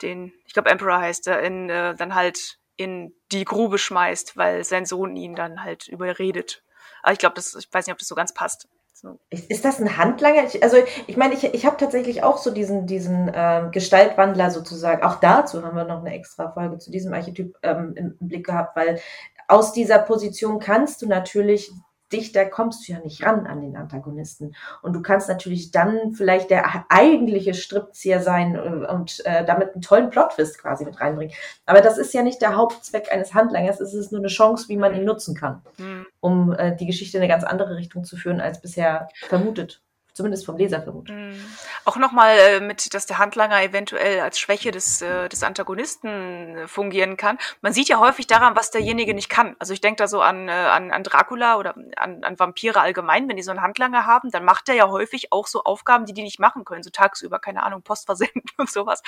Den, 0.02 0.32
ich 0.46 0.52
glaube 0.52 0.70
Emperor 0.70 1.00
heißt 1.00 1.26
er, 1.28 1.40
in, 1.40 1.68
äh, 1.68 1.94
dann 1.94 2.14
halt 2.14 2.58
in 2.76 3.14
die 3.32 3.44
Grube 3.44 3.78
schmeißt, 3.78 4.36
weil 4.36 4.64
sein 4.64 4.86
Sohn 4.86 5.14
ihn 5.16 5.34
dann 5.34 5.62
halt 5.62 5.88
überredet. 5.88 6.62
Aber 7.02 7.12
ich 7.12 7.18
glaube, 7.18 7.38
ich 7.38 7.68
weiß 7.72 7.86
nicht, 7.86 7.92
ob 7.92 7.98
das 7.98 8.08
so 8.08 8.14
ganz 8.14 8.32
passt. 8.32 8.68
So. 8.92 9.18
Ist 9.30 9.64
das 9.64 9.80
ein 9.80 9.96
Handlanger? 9.96 10.44
Ich, 10.44 10.62
also 10.62 10.76
ich 11.06 11.16
meine, 11.16 11.32
ich, 11.32 11.44
ich 11.44 11.64
habe 11.64 11.78
tatsächlich 11.78 12.22
auch 12.22 12.36
so 12.36 12.50
diesen, 12.50 12.86
diesen 12.86 13.30
ähm, 13.34 13.70
Gestaltwandler 13.70 14.50
sozusagen. 14.50 15.02
Auch 15.02 15.16
dazu 15.16 15.62
haben 15.62 15.76
wir 15.76 15.84
noch 15.84 16.00
eine 16.00 16.14
extra 16.14 16.50
Folge 16.52 16.78
zu 16.78 16.90
diesem 16.90 17.14
Archetyp 17.14 17.56
ähm, 17.62 17.94
im 17.96 18.16
Blick 18.20 18.44
gehabt, 18.44 18.76
weil 18.76 19.00
aus 19.48 19.72
dieser 19.72 19.98
Position 20.00 20.58
kannst 20.58 21.00
du 21.00 21.06
natürlich 21.06 21.72
dichter 22.12 22.44
kommst 22.46 22.86
du 22.86 22.92
ja 22.92 23.00
nicht 23.00 23.24
ran 23.24 23.46
an 23.46 23.60
den 23.60 23.76
Antagonisten. 23.76 24.54
Und 24.82 24.94
du 24.94 25.02
kannst 25.02 25.28
natürlich 25.28 25.70
dann 25.70 26.12
vielleicht 26.12 26.50
der 26.50 26.86
eigentliche 26.88 27.54
Stripzieher 27.54 28.20
sein 28.20 28.54
äh, 28.54 28.92
und 28.92 29.24
äh, 29.24 29.44
damit 29.44 29.72
einen 29.74 29.82
tollen 29.82 30.10
Plotwist 30.10 30.58
quasi 30.58 30.84
mit 30.84 31.00
reinbringen. 31.00 31.34
Aber 31.66 31.80
das 31.80 31.98
ist 31.98 32.14
ja 32.14 32.22
nicht 32.22 32.42
der 32.42 32.56
Hauptzweck 32.56 33.12
eines 33.12 33.34
Handlangers, 33.34 33.80
es 33.80 33.94
ist 33.94 34.12
nur 34.12 34.20
eine 34.20 34.28
Chance, 34.28 34.68
wie 34.68 34.76
man 34.76 34.94
ihn 34.94 35.04
nutzen 35.04 35.34
kann, 35.34 35.62
mhm. 35.78 36.06
um 36.20 36.52
äh, 36.52 36.76
die 36.76 36.86
Geschichte 36.86 37.16
in 37.16 37.22
eine 37.22 37.32
ganz 37.32 37.44
andere 37.44 37.76
Richtung 37.76 38.04
zu 38.04 38.16
führen, 38.16 38.40
als 38.40 38.60
bisher 38.60 39.08
vermutet 39.28 39.82
zumindest 40.20 40.44
vom 40.44 40.58
Leser 40.58 40.82
vermutet. 40.82 41.16
Mhm. 41.16 41.42
Auch 41.86 41.96
nochmal 41.96 42.36
äh, 42.38 42.60
mit, 42.60 42.92
dass 42.92 43.06
der 43.06 43.16
Handlanger 43.16 43.62
eventuell 43.62 44.20
als 44.20 44.38
Schwäche 44.38 44.70
des, 44.70 45.00
äh, 45.00 45.30
des 45.30 45.42
Antagonisten 45.42 46.58
äh, 46.58 46.68
fungieren 46.68 47.16
kann. 47.16 47.38
Man 47.62 47.72
sieht 47.72 47.88
ja 47.88 47.98
häufig 47.98 48.26
daran, 48.26 48.54
was 48.54 48.70
derjenige 48.70 49.14
nicht 49.14 49.30
kann. 49.30 49.56
Also 49.58 49.72
ich 49.72 49.80
denke 49.80 49.96
da 49.96 50.08
so 50.08 50.20
an, 50.20 50.48
äh, 50.48 50.52
an, 50.52 50.90
an 50.90 51.02
Dracula 51.02 51.56
oder 51.56 51.74
an, 51.96 52.22
an 52.22 52.38
Vampire 52.38 52.80
allgemein, 52.80 53.28
wenn 53.28 53.36
die 53.36 53.42
so 53.42 53.50
einen 53.50 53.62
Handlanger 53.62 54.04
haben, 54.04 54.30
dann 54.30 54.44
macht 54.44 54.68
er 54.68 54.74
ja 54.74 54.88
häufig 54.88 55.32
auch 55.32 55.46
so 55.46 55.64
Aufgaben, 55.64 56.04
die 56.04 56.12
die 56.12 56.22
nicht 56.22 56.38
machen 56.38 56.66
können, 56.66 56.82
so 56.82 56.90
tagsüber, 56.90 57.38
keine 57.38 57.62
Ahnung, 57.62 57.80
Post 57.80 58.04
versenden 58.04 58.42
und 58.58 58.70
sowas, 58.70 59.02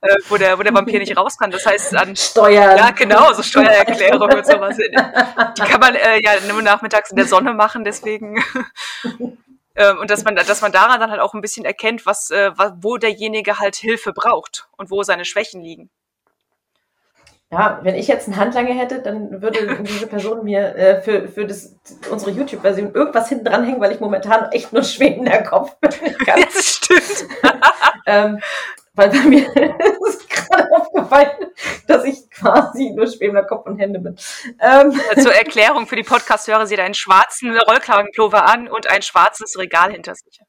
äh, 0.00 0.14
wo, 0.28 0.36
der, 0.36 0.58
wo 0.58 0.62
der 0.62 0.72
Vampir 0.72 1.00
nicht 1.00 1.16
raus 1.16 1.36
kann. 1.36 1.50
Das 1.50 1.66
heißt 1.66 1.96
an 1.96 2.14
Steuern. 2.14 2.78
Ja, 2.78 2.90
genau, 2.92 3.32
so 3.32 3.42
Steuererklärung 3.42 4.30
und 4.30 4.46
sowas. 4.46 4.76
Die 4.76 5.62
kann 5.62 5.80
man 5.80 5.96
äh, 5.96 6.20
ja 6.22 6.32
nur 6.48 6.62
nachmittags 6.62 7.10
in 7.10 7.16
der 7.16 7.26
Sonne 7.26 7.52
machen, 7.52 7.82
deswegen 7.82 8.42
ähm, 9.76 9.98
und 9.98 10.10
dass 10.10 10.24
man, 10.24 10.36
dass 10.36 10.60
man 10.60 10.72
daran 10.72 11.00
dann 11.00 11.10
halt 11.10 11.20
auch 11.20 11.34
ein 11.34 11.40
bisschen 11.40 11.64
erkennt, 11.64 12.06
was, 12.06 12.30
äh, 12.30 12.50
wo 12.80 12.96
derjenige 12.96 13.58
halt 13.58 13.76
Hilfe 13.76 14.12
braucht 14.12 14.68
und 14.76 14.90
wo 14.90 15.02
seine 15.02 15.24
Schwächen 15.24 15.62
liegen. 15.62 15.90
Ja, 17.52 17.80
wenn 17.82 17.96
ich 17.96 18.08
jetzt 18.08 18.28
einen 18.28 18.38
Handlanger 18.38 18.72
hätte, 18.72 19.02
dann 19.02 19.42
würde 19.42 19.82
diese 19.82 20.06
Person 20.06 20.42
mir 20.42 20.74
äh, 20.74 21.02
für, 21.02 21.28
für 21.28 21.46
das, 21.46 21.76
unsere 22.10 22.30
YouTube-Version 22.30 22.94
irgendwas 22.94 23.28
hinten 23.28 23.44
dranhängen, 23.44 23.80
weil 23.80 23.92
ich 23.92 24.00
momentan 24.00 24.50
echt 24.52 24.72
nur 24.72 24.82
schwebender 24.82 25.42
Kopf 25.42 25.76
bin. 25.76 25.90
das 26.26 26.64
stimmt. 26.64 27.28
ähm, 28.06 28.40
weil 28.94 29.10
bei 29.10 29.20
mir 29.20 29.46
ist 30.08 30.28
gerade 30.28 30.70
aufgefallen, 30.72 31.30
dass 31.86 32.04
ich 32.04 32.30
quasi 32.30 32.90
nur 32.90 33.06
schwebender 33.06 33.44
Kopf 33.44 33.66
und 33.66 33.78
Hände 33.78 34.00
bin. 34.00 34.16
Ähm. 34.60 34.92
Zur 35.20 35.34
Erklärung 35.34 35.86
für 35.86 35.96
die 35.96 36.02
Podcast-Hörer, 36.02 36.66
sie 36.66 36.74
hat 36.74 36.84
einen 36.84 36.94
schwarzen 36.94 37.56
Rollkragenpullover 37.56 38.44
an 38.46 38.68
und 38.68 38.90
ein 38.90 39.02
schwarzes 39.02 39.58
Regal 39.58 39.92
hinter 39.92 40.14
sich. 40.14 40.40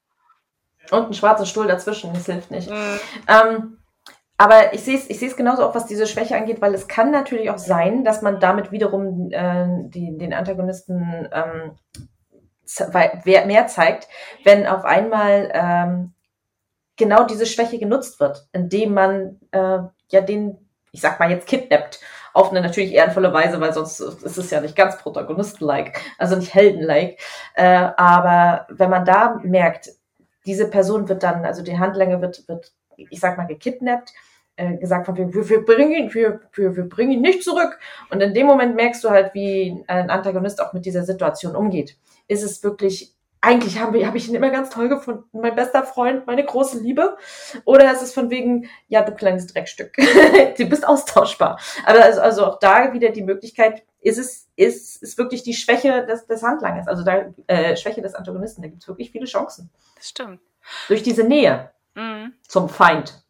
Und 0.90 1.04
einen 1.04 1.14
schwarzen 1.14 1.46
Stuhl 1.46 1.66
dazwischen, 1.66 2.12
das 2.12 2.26
hilft 2.26 2.50
nicht. 2.50 2.70
Mhm. 2.70 3.00
Ähm, 3.28 3.78
aber 4.36 4.74
ich 4.74 4.82
sehe 4.82 4.98
es 4.98 5.08
ich 5.08 5.18
sehe 5.18 5.28
es 5.28 5.36
genauso 5.36 5.64
auch, 5.64 5.74
was 5.74 5.86
diese 5.86 6.06
Schwäche 6.06 6.36
angeht, 6.36 6.60
weil 6.60 6.74
es 6.74 6.88
kann 6.88 7.10
natürlich 7.10 7.50
auch 7.50 7.58
sein, 7.58 8.04
dass 8.04 8.20
man 8.20 8.40
damit 8.40 8.72
wiederum 8.72 9.30
äh, 9.30 9.66
die, 9.88 10.18
den 10.18 10.34
Antagonisten 10.34 11.28
ähm, 11.32 11.76
mehr 13.24 13.66
zeigt, 13.68 14.08
wenn 14.42 14.66
auf 14.66 14.84
einmal 14.84 15.50
ähm, 15.54 16.13
genau 16.96 17.24
diese 17.24 17.46
Schwäche 17.46 17.78
genutzt 17.78 18.20
wird, 18.20 18.46
indem 18.52 18.94
man 18.94 19.40
äh, 19.50 19.78
ja 20.10 20.20
den, 20.20 20.58
ich 20.92 21.00
sag 21.00 21.18
mal 21.18 21.30
jetzt 21.30 21.46
kidnappt, 21.46 22.00
auf 22.32 22.50
eine 22.50 22.60
natürlich 22.60 22.92
ehrenvolle 22.92 23.32
Weise, 23.32 23.60
weil 23.60 23.72
sonst 23.72 24.00
ist 24.00 24.36
es 24.36 24.50
ja 24.50 24.60
nicht 24.60 24.76
ganz 24.76 24.98
Protagonisten-like, 24.98 26.00
also 26.18 26.36
nicht 26.36 26.52
Helden-like. 26.52 27.20
Äh, 27.54 27.90
aber 27.96 28.66
wenn 28.70 28.90
man 28.90 29.04
da 29.04 29.40
merkt, 29.42 29.90
diese 30.44 30.68
Person 30.68 31.08
wird 31.08 31.22
dann, 31.22 31.44
also 31.44 31.62
die 31.62 31.78
Handlänge 31.78 32.20
wird, 32.20 32.46
wird, 32.48 32.72
ich 32.96 33.20
sag 33.20 33.38
mal, 33.38 33.46
gekidnappt, 33.46 34.12
äh, 34.56 34.76
gesagt 34.76 35.06
von 35.06 35.16
wir, 35.16 35.32
wir 35.32 35.64
bringen 35.64 35.92
ihn, 35.92 36.14
wir, 36.14 36.40
wir, 36.52 36.76
wir 36.76 36.88
bringen 36.88 37.12
ihn 37.12 37.22
nicht 37.22 37.42
zurück. 37.42 37.78
Und 38.10 38.20
in 38.20 38.34
dem 38.34 38.46
Moment 38.46 38.76
merkst 38.76 39.02
du 39.04 39.10
halt, 39.10 39.32
wie 39.34 39.84
ein 39.86 40.10
Antagonist 40.10 40.60
auch 40.60 40.72
mit 40.72 40.86
dieser 40.86 41.04
Situation 41.04 41.56
umgeht. 41.56 41.96
Ist 42.28 42.42
es 42.42 42.62
wirklich 42.62 43.14
eigentlich 43.44 43.78
habe 43.78 44.06
hab 44.06 44.14
ich 44.14 44.28
ihn 44.28 44.34
immer 44.34 44.50
ganz 44.50 44.70
toll 44.70 44.88
gefunden, 44.88 45.24
mein 45.32 45.54
bester 45.54 45.84
Freund, 45.84 46.26
meine 46.26 46.44
große 46.44 46.80
Liebe. 46.80 47.16
Oder 47.64 47.92
ist 47.92 48.02
es 48.02 48.14
von 48.14 48.30
wegen, 48.30 48.68
ja, 48.88 49.02
du 49.02 49.14
kleines 49.14 49.46
Dreckstück, 49.46 49.94
du 50.56 50.64
bist 50.66 50.86
austauschbar. 50.86 51.60
Aber 51.84 52.02
also, 52.02 52.20
also 52.20 52.46
auch 52.46 52.58
da 52.58 52.92
wieder 52.92 53.10
die 53.10 53.22
Möglichkeit, 53.22 53.82
ist 54.00 54.18
es 54.18 54.44
ist, 54.56 55.02
ist 55.02 55.18
wirklich 55.18 55.42
die 55.42 55.54
Schwäche 55.54 56.06
des, 56.06 56.26
des 56.26 56.42
Handlangers, 56.42 56.86
also 56.86 57.04
da, 57.04 57.32
äh, 57.46 57.76
Schwäche 57.76 58.02
des 58.02 58.14
Antagonisten. 58.14 58.62
Da 58.62 58.68
gibt 58.68 58.82
es 58.82 58.88
wirklich 58.88 59.10
viele 59.10 59.26
Chancen. 59.26 59.70
Das 59.96 60.08
stimmt. 60.08 60.40
Durch 60.88 61.02
diese 61.02 61.24
Nähe 61.24 61.72
mhm. 61.94 62.34
zum 62.46 62.68
Feind. 62.68 63.24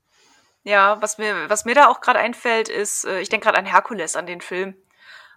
Ja, 0.62 1.00
was 1.00 1.18
mir, 1.18 1.34
was 1.48 1.64
mir 1.64 1.74
da 1.74 1.88
auch 1.88 2.00
gerade 2.00 2.18
einfällt, 2.18 2.68
ist, 2.68 3.04
äh, 3.04 3.20
ich 3.20 3.28
denke 3.28 3.44
gerade 3.44 3.58
an 3.58 3.66
Herkules, 3.66 4.16
an 4.16 4.26
den 4.26 4.40
Film, 4.40 4.76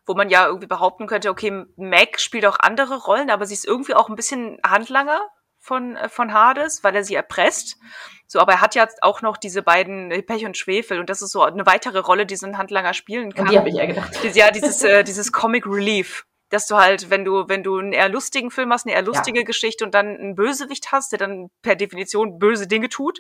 wo 0.08 0.16
man 0.16 0.30
ja 0.30 0.48
irgendwie 0.48 0.68
behaupten 0.68 1.06
könnte, 1.06 1.30
okay, 1.30 1.66
Meg 1.76 2.20
spielt 2.20 2.46
auch 2.46 2.58
andere 2.60 3.04
Rollen, 3.04 3.30
aber 3.30 3.46
sie 3.46 3.54
ist 3.54 3.66
irgendwie 3.66 3.94
auch 3.94 4.10
ein 4.10 4.16
bisschen 4.16 4.58
Handlanger 4.66 5.22
von, 5.60 5.96
äh, 5.96 6.10
von 6.10 6.34
Hades, 6.34 6.84
weil 6.84 6.96
er 6.96 7.04
sie 7.04 7.16
erpresst. 7.16 7.78
So, 8.26 8.40
aber 8.40 8.54
er 8.54 8.62
hat 8.62 8.74
ja 8.74 8.88
auch 9.02 9.22
noch 9.22 9.38
diese 9.38 9.62
beiden 9.62 10.12
äh, 10.12 10.24
Pech 10.24 10.46
und 10.46 10.58
Schwefel 10.58 11.00
und 11.00 11.10
das 11.10 11.22
ist 11.22 11.32
so 11.32 11.44
eine 11.44 11.66
weitere 11.66 12.00
Rolle, 12.00 12.26
die 12.26 12.36
so 12.36 12.48
ein 12.48 12.58
Handlanger 12.58 12.94
spielen 12.94 13.34
kann. 13.34 13.46
Und 13.46 13.52
die 13.52 13.60
habe 13.60 13.70
ich 13.70 13.76
ja 13.76 13.86
gedacht. 13.86 14.36
Ja, 14.36 14.50
dieses, 14.52 14.84
äh, 14.84 15.04
dieses 15.04 15.32
Comic 15.32 15.66
Relief 15.68 16.26
dass 16.50 16.68
du 16.68 16.78
halt, 16.78 17.10
wenn 17.10 17.26
du, 17.26 17.50
wenn 17.50 17.64
du 17.64 17.78
einen 17.78 17.94
eher 17.94 18.10
lustigen 18.10 18.52
Film 18.52 18.72
hast, 18.72 18.86
eine 18.86 18.96
eher 18.96 19.02
lustige 19.02 19.40
ja. 19.40 19.46
Geschichte 19.46 19.84
und 19.84 19.94
dann 19.94 20.16
einen 20.18 20.36
Bösewicht 20.36 20.92
hast, 20.92 21.12
der 21.12 21.20
dann 21.20 21.50
per 21.62 21.76
Definition 21.76 22.40
böse 22.40 22.68
Dinge 22.68 22.90
tut, 22.90 23.20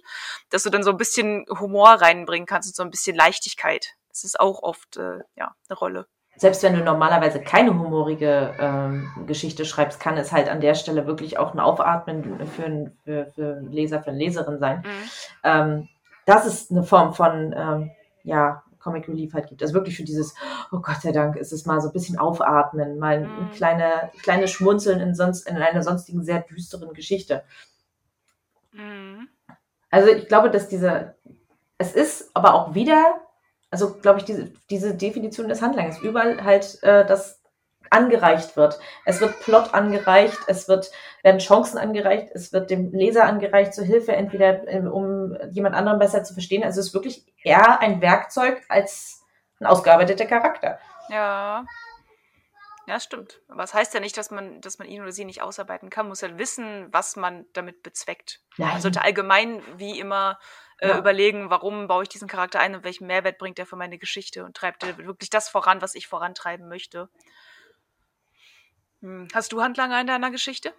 dass 0.49 0.63
du 0.63 0.69
dann 0.69 0.83
so 0.83 0.91
ein 0.91 0.97
bisschen 0.97 1.45
Humor 1.49 1.89
reinbringen 1.89 2.45
kannst 2.45 2.69
und 2.69 2.75
so 2.75 2.83
ein 2.83 2.89
bisschen 2.89 3.15
Leichtigkeit. 3.15 3.95
Das 4.09 4.23
ist 4.23 4.39
auch 4.39 4.63
oft 4.63 4.97
äh, 4.97 5.19
ja 5.35 5.53
eine 5.67 5.77
Rolle. 5.77 6.07
Selbst 6.37 6.61
wenn 6.63 6.75
du 6.75 6.83
normalerweise 6.83 7.41
keine 7.41 7.71
humorige 7.71 8.53
ähm, 8.59 9.09
Geschichte 9.25 9.65
schreibst, 9.65 9.99
kann 9.99 10.17
es 10.17 10.31
halt 10.31 10.49
an 10.49 10.61
der 10.61 10.75
Stelle 10.75 11.07
wirklich 11.07 11.39
auch 11.39 11.53
ein 11.53 11.59
Aufatmen 11.59 12.39
für, 12.47 12.91
für, 13.03 13.25
für 13.33 13.59
Leser, 13.61 14.01
für 14.03 14.11
eine 14.11 14.19
Leserin 14.19 14.59
sein. 14.59 14.79
Mhm. 14.79 15.09
Ähm, 15.43 15.89
das 16.25 16.45
ist 16.45 16.71
eine 16.71 16.83
Form 16.83 17.13
von 17.13 17.55
ähm, 17.57 17.91
ja, 18.23 18.63
Comic 18.79 19.07
Relief 19.07 19.33
halt 19.33 19.47
gibt. 19.47 19.61
Also 19.61 19.73
wirklich 19.73 19.97
für 19.97 20.03
dieses, 20.03 20.35
oh 20.71 20.79
Gott 20.79 21.01
sei 21.01 21.11
Dank, 21.11 21.35
ist 21.35 21.51
es 21.51 21.65
mal 21.65 21.81
so 21.81 21.89
ein 21.89 21.93
bisschen 21.93 22.19
aufatmen, 22.19 22.99
mal 22.99 23.15
ein 23.17 23.23
mhm. 23.23 23.51
kleine, 23.51 24.11
kleine 24.21 24.47
Schmunzeln 24.47 24.99
in, 24.99 25.15
sonst, 25.15 25.47
in 25.47 25.57
einer 25.57 25.83
sonstigen 25.83 26.23
sehr 26.23 26.41
düsteren 26.41 26.93
Geschichte. 26.93 27.43
Mhm. 28.71 29.27
Also 29.89 30.09
ich 30.09 30.27
glaube, 30.27 30.51
dass 30.51 30.67
diese, 30.67 31.15
es 31.77 31.93
ist 31.93 32.31
aber 32.33 32.53
auch 32.53 32.73
wieder, 32.73 33.21
also 33.69 33.93
glaube 33.95 34.19
ich, 34.19 34.25
diese, 34.25 34.51
diese 34.69 34.95
Definition 34.95 35.47
des 35.47 35.61
Handlings, 35.61 35.99
überall 35.99 36.43
halt 36.43 36.81
äh, 36.83 37.05
das 37.05 37.41
angereicht 37.89 38.57
wird. 38.57 38.79
Es 39.05 39.21
wird 39.21 39.39
Plot 39.41 39.73
angereicht, 39.73 40.37
es 40.47 40.67
wird, 40.67 40.91
werden 41.23 41.39
Chancen 41.39 41.77
angereicht, 41.77 42.29
es 42.33 42.51
wird 42.53 42.69
dem 42.69 42.91
Leser 42.91 43.25
angereicht 43.25 43.73
zur 43.73 43.85
Hilfe, 43.85 44.13
entweder 44.13 44.67
ähm, 44.67 44.91
um 44.91 45.37
jemand 45.51 45.75
anderen 45.75 45.99
besser 45.99 46.23
zu 46.23 46.33
verstehen. 46.33 46.63
Also 46.63 46.79
es 46.79 46.87
ist 46.87 46.93
wirklich 46.93 47.25
eher 47.43 47.79
ein 47.79 48.01
Werkzeug 48.01 48.61
als 48.69 49.23
ein 49.59 49.65
ausgearbeiteter 49.65 50.25
Charakter. 50.25 50.79
Ja. 51.09 51.65
Ja, 52.87 53.01
stimmt. 53.01 53.41
Aber 53.49 53.63
es 53.63 53.71
das 53.71 53.79
heißt 53.79 53.93
ja 53.93 53.99
nicht, 53.99 54.15
dass 54.15 54.31
man, 54.31 54.61
dass 54.61 54.79
man 54.79 54.87
ihn 54.87 55.01
oder 55.01 55.11
sie 55.11 55.25
nicht 55.25 55.41
ausarbeiten 55.41 55.89
kann. 55.89 56.05
Man 56.05 56.11
muss 56.11 56.21
ja 56.21 56.37
wissen, 56.37 56.87
was 56.93 57.17
man 57.17 57.45
damit 57.51 57.83
bezweckt. 57.83 58.39
Nein. 58.55 58.69
Man 58.69 58.81
sollte 58.81 59.01
allgemein 59.01 59.61
wie 59.77 59.99
immer 59.99 60.39
äh, 60.79 60.87
ja. 60.87 60.97
überlegen, 60.97 61.49
warum 61.49 61.87
baue 61.87 62.03
ich 62.03 62.09
diesen 62.09 62.29
Charakter 62.29 62.61
ein 62.61 62.75
und 62.75 62.85
welchen 62.85 63.05
Mehrwert 63.05 63.39
bringt 63.39 63.59
er 63.59 63.65
für 63.65 63.75
meine 63.75 63.97
Geschichte 63.97 64.45
und 64.45 64.55
treibt 64.55 64.83
er 64.83 64.97
wirklich 64.99 65.29
das 65.29 65.49
voran, 65.49 65.81
was 65.81 65.95
ich 65.95 66.07
vorantreiben 66.07 66.69
möchte. 66.69 67.09
Hm. 69.01 69.27
Hast 69.33 69.51
du 69.51 69.61
Handlanger 69.61 69.99
in 69.99 70.07
deiner 70.07 70.31
Geschichte? 70.31 70.73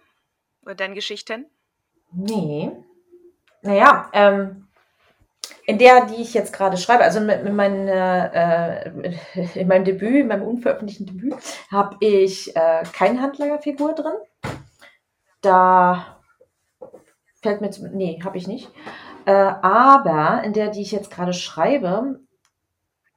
Oder 0.63 0.73
deinen 0.73 0.95
Geschichten? 0.95 1.45
Nee. 2.11 2.71
Naja, 3.61 4.09
ähm, 4.13 4.67
in 5.65 5.77
der, 5.77 6.05
die 6.05 6.21
ich 6.21 6.33
jetzt 6.33 6.53
gerade 6.53 6.77
schreibe, 6.77 7.03
also 7.03 7.19
mit, 7.19 7.43
mit 7.43 7.53
mein, 7.53 7.87
äh, 7.87 9.13
in 9.55 9.67
meinem 9.67 9.85
Debüt, 9.85 10.21
in 10.21 10.27
meinem 10.27 10.47
unveröffentlichten 10.47 11.05
Debüt, 11.05 11.35
habe 11.71 11.97
ich 11.99 12.55
äh, 12.55 12.83
keine 12.93 13.21
Handlangerfigur 13.21 13.93
drin. 13.93 14.13
Da 15.41 16.19
fällt 17.41 17.61
mir 17.61 17.69
zum, 17.71 17.91
nee, 17.91 18.19
habe 18.23 18.37
ich 18.37 18.47
nicht. 18.47 18.69
Äh, 19.25 19.31
aber 19.31 20.43
in 20.43 20.53
der, 20.53 20.69
die 20.69 20.81
ich 20.81 20.91
jetzt 20.91 21.11
gerade 21.11 21.33
schreibe, 21.33 22.19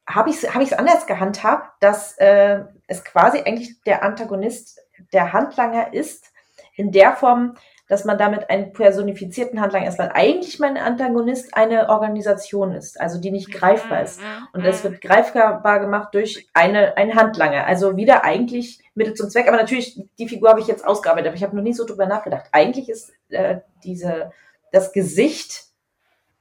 habe 0.06 0.30
ich 0.30 0.42
es 0.42 0.54
hab 0.54 0.78
anders 0.78 1.06
gehandhabt, 1.06 1.82
dass 1.82 2.16
äh, 2.18 2.64
es 2.86 3.04
quasi 3.04 3.38
eigentlich 3.38 3.80
der 3.82 4.02
Antagonist 4.02 4.80
der 5.12 5.32
Handlanger 5.32 5.92
ist, 5.92 6.32
in 6.74 6.92
der 6.92 7.14
Form, 7.14 7.56
dass 7.92 8.06
man 8.06 8.16
damit 8.16 8.48
einen 8.48 8.72
personifizierten 8.72 9.60
Handlanger 9.60 9.86
ist, 9.86 9.98
weil 9.98 10.12
eigentlich 10.14 10.58
mein 10.58 10.78
Antagonist 10.78 11.54
eine 11.54 11.90
Organisation 11.90 12.72
ist, 12.72 12.98
also 12.98 13.20
die 13.20 13.30
nicht 13.30 13.52
greifbar 13.52 14.02
ist. 14.02 14.18
Mhm. 14.18 14.24
Und 14.54 14.64
das 14.64 14.82
wird 14.82 15.02
greifbar 15.02 15.78
gemacht 15.78 16.14
durch 16.14 16.48
eine, 16.54 16.96
einen 16.96 17.14
Handlanger. 17.14 17.66
Also 17.66 17.94
wieder 17.98 18.24
eigentlich 18.24 18.82
Mittel 18.94 19.12
zum 19.12 19.28
Zweck. 19.28 19.46
Aber 19.46 19.58
natürlich, 19.58 20.02
die 20.18 20.26
Figur 20.26 20.48
habe 20.48 20.60
ich 20.60 20.68
jetzt 20.68 20.86
ausgearbeitet, 20.86 21.28
aber 21.28 21.36
ich 21.36 21.42
habe 21.42 21.54
noch 21.54 21.62
nie 21.62 21.74
so 21.74 21.84
drüber 21.84 22.06
nachgedacht. 22.06 22.46
Eigentlich 22.50 22.88
ist 22.88 23.12
äh, 23.28 23.58
diese, 23.84 24.32
das 24.70 24.94
Gesicht, 24.94 25.66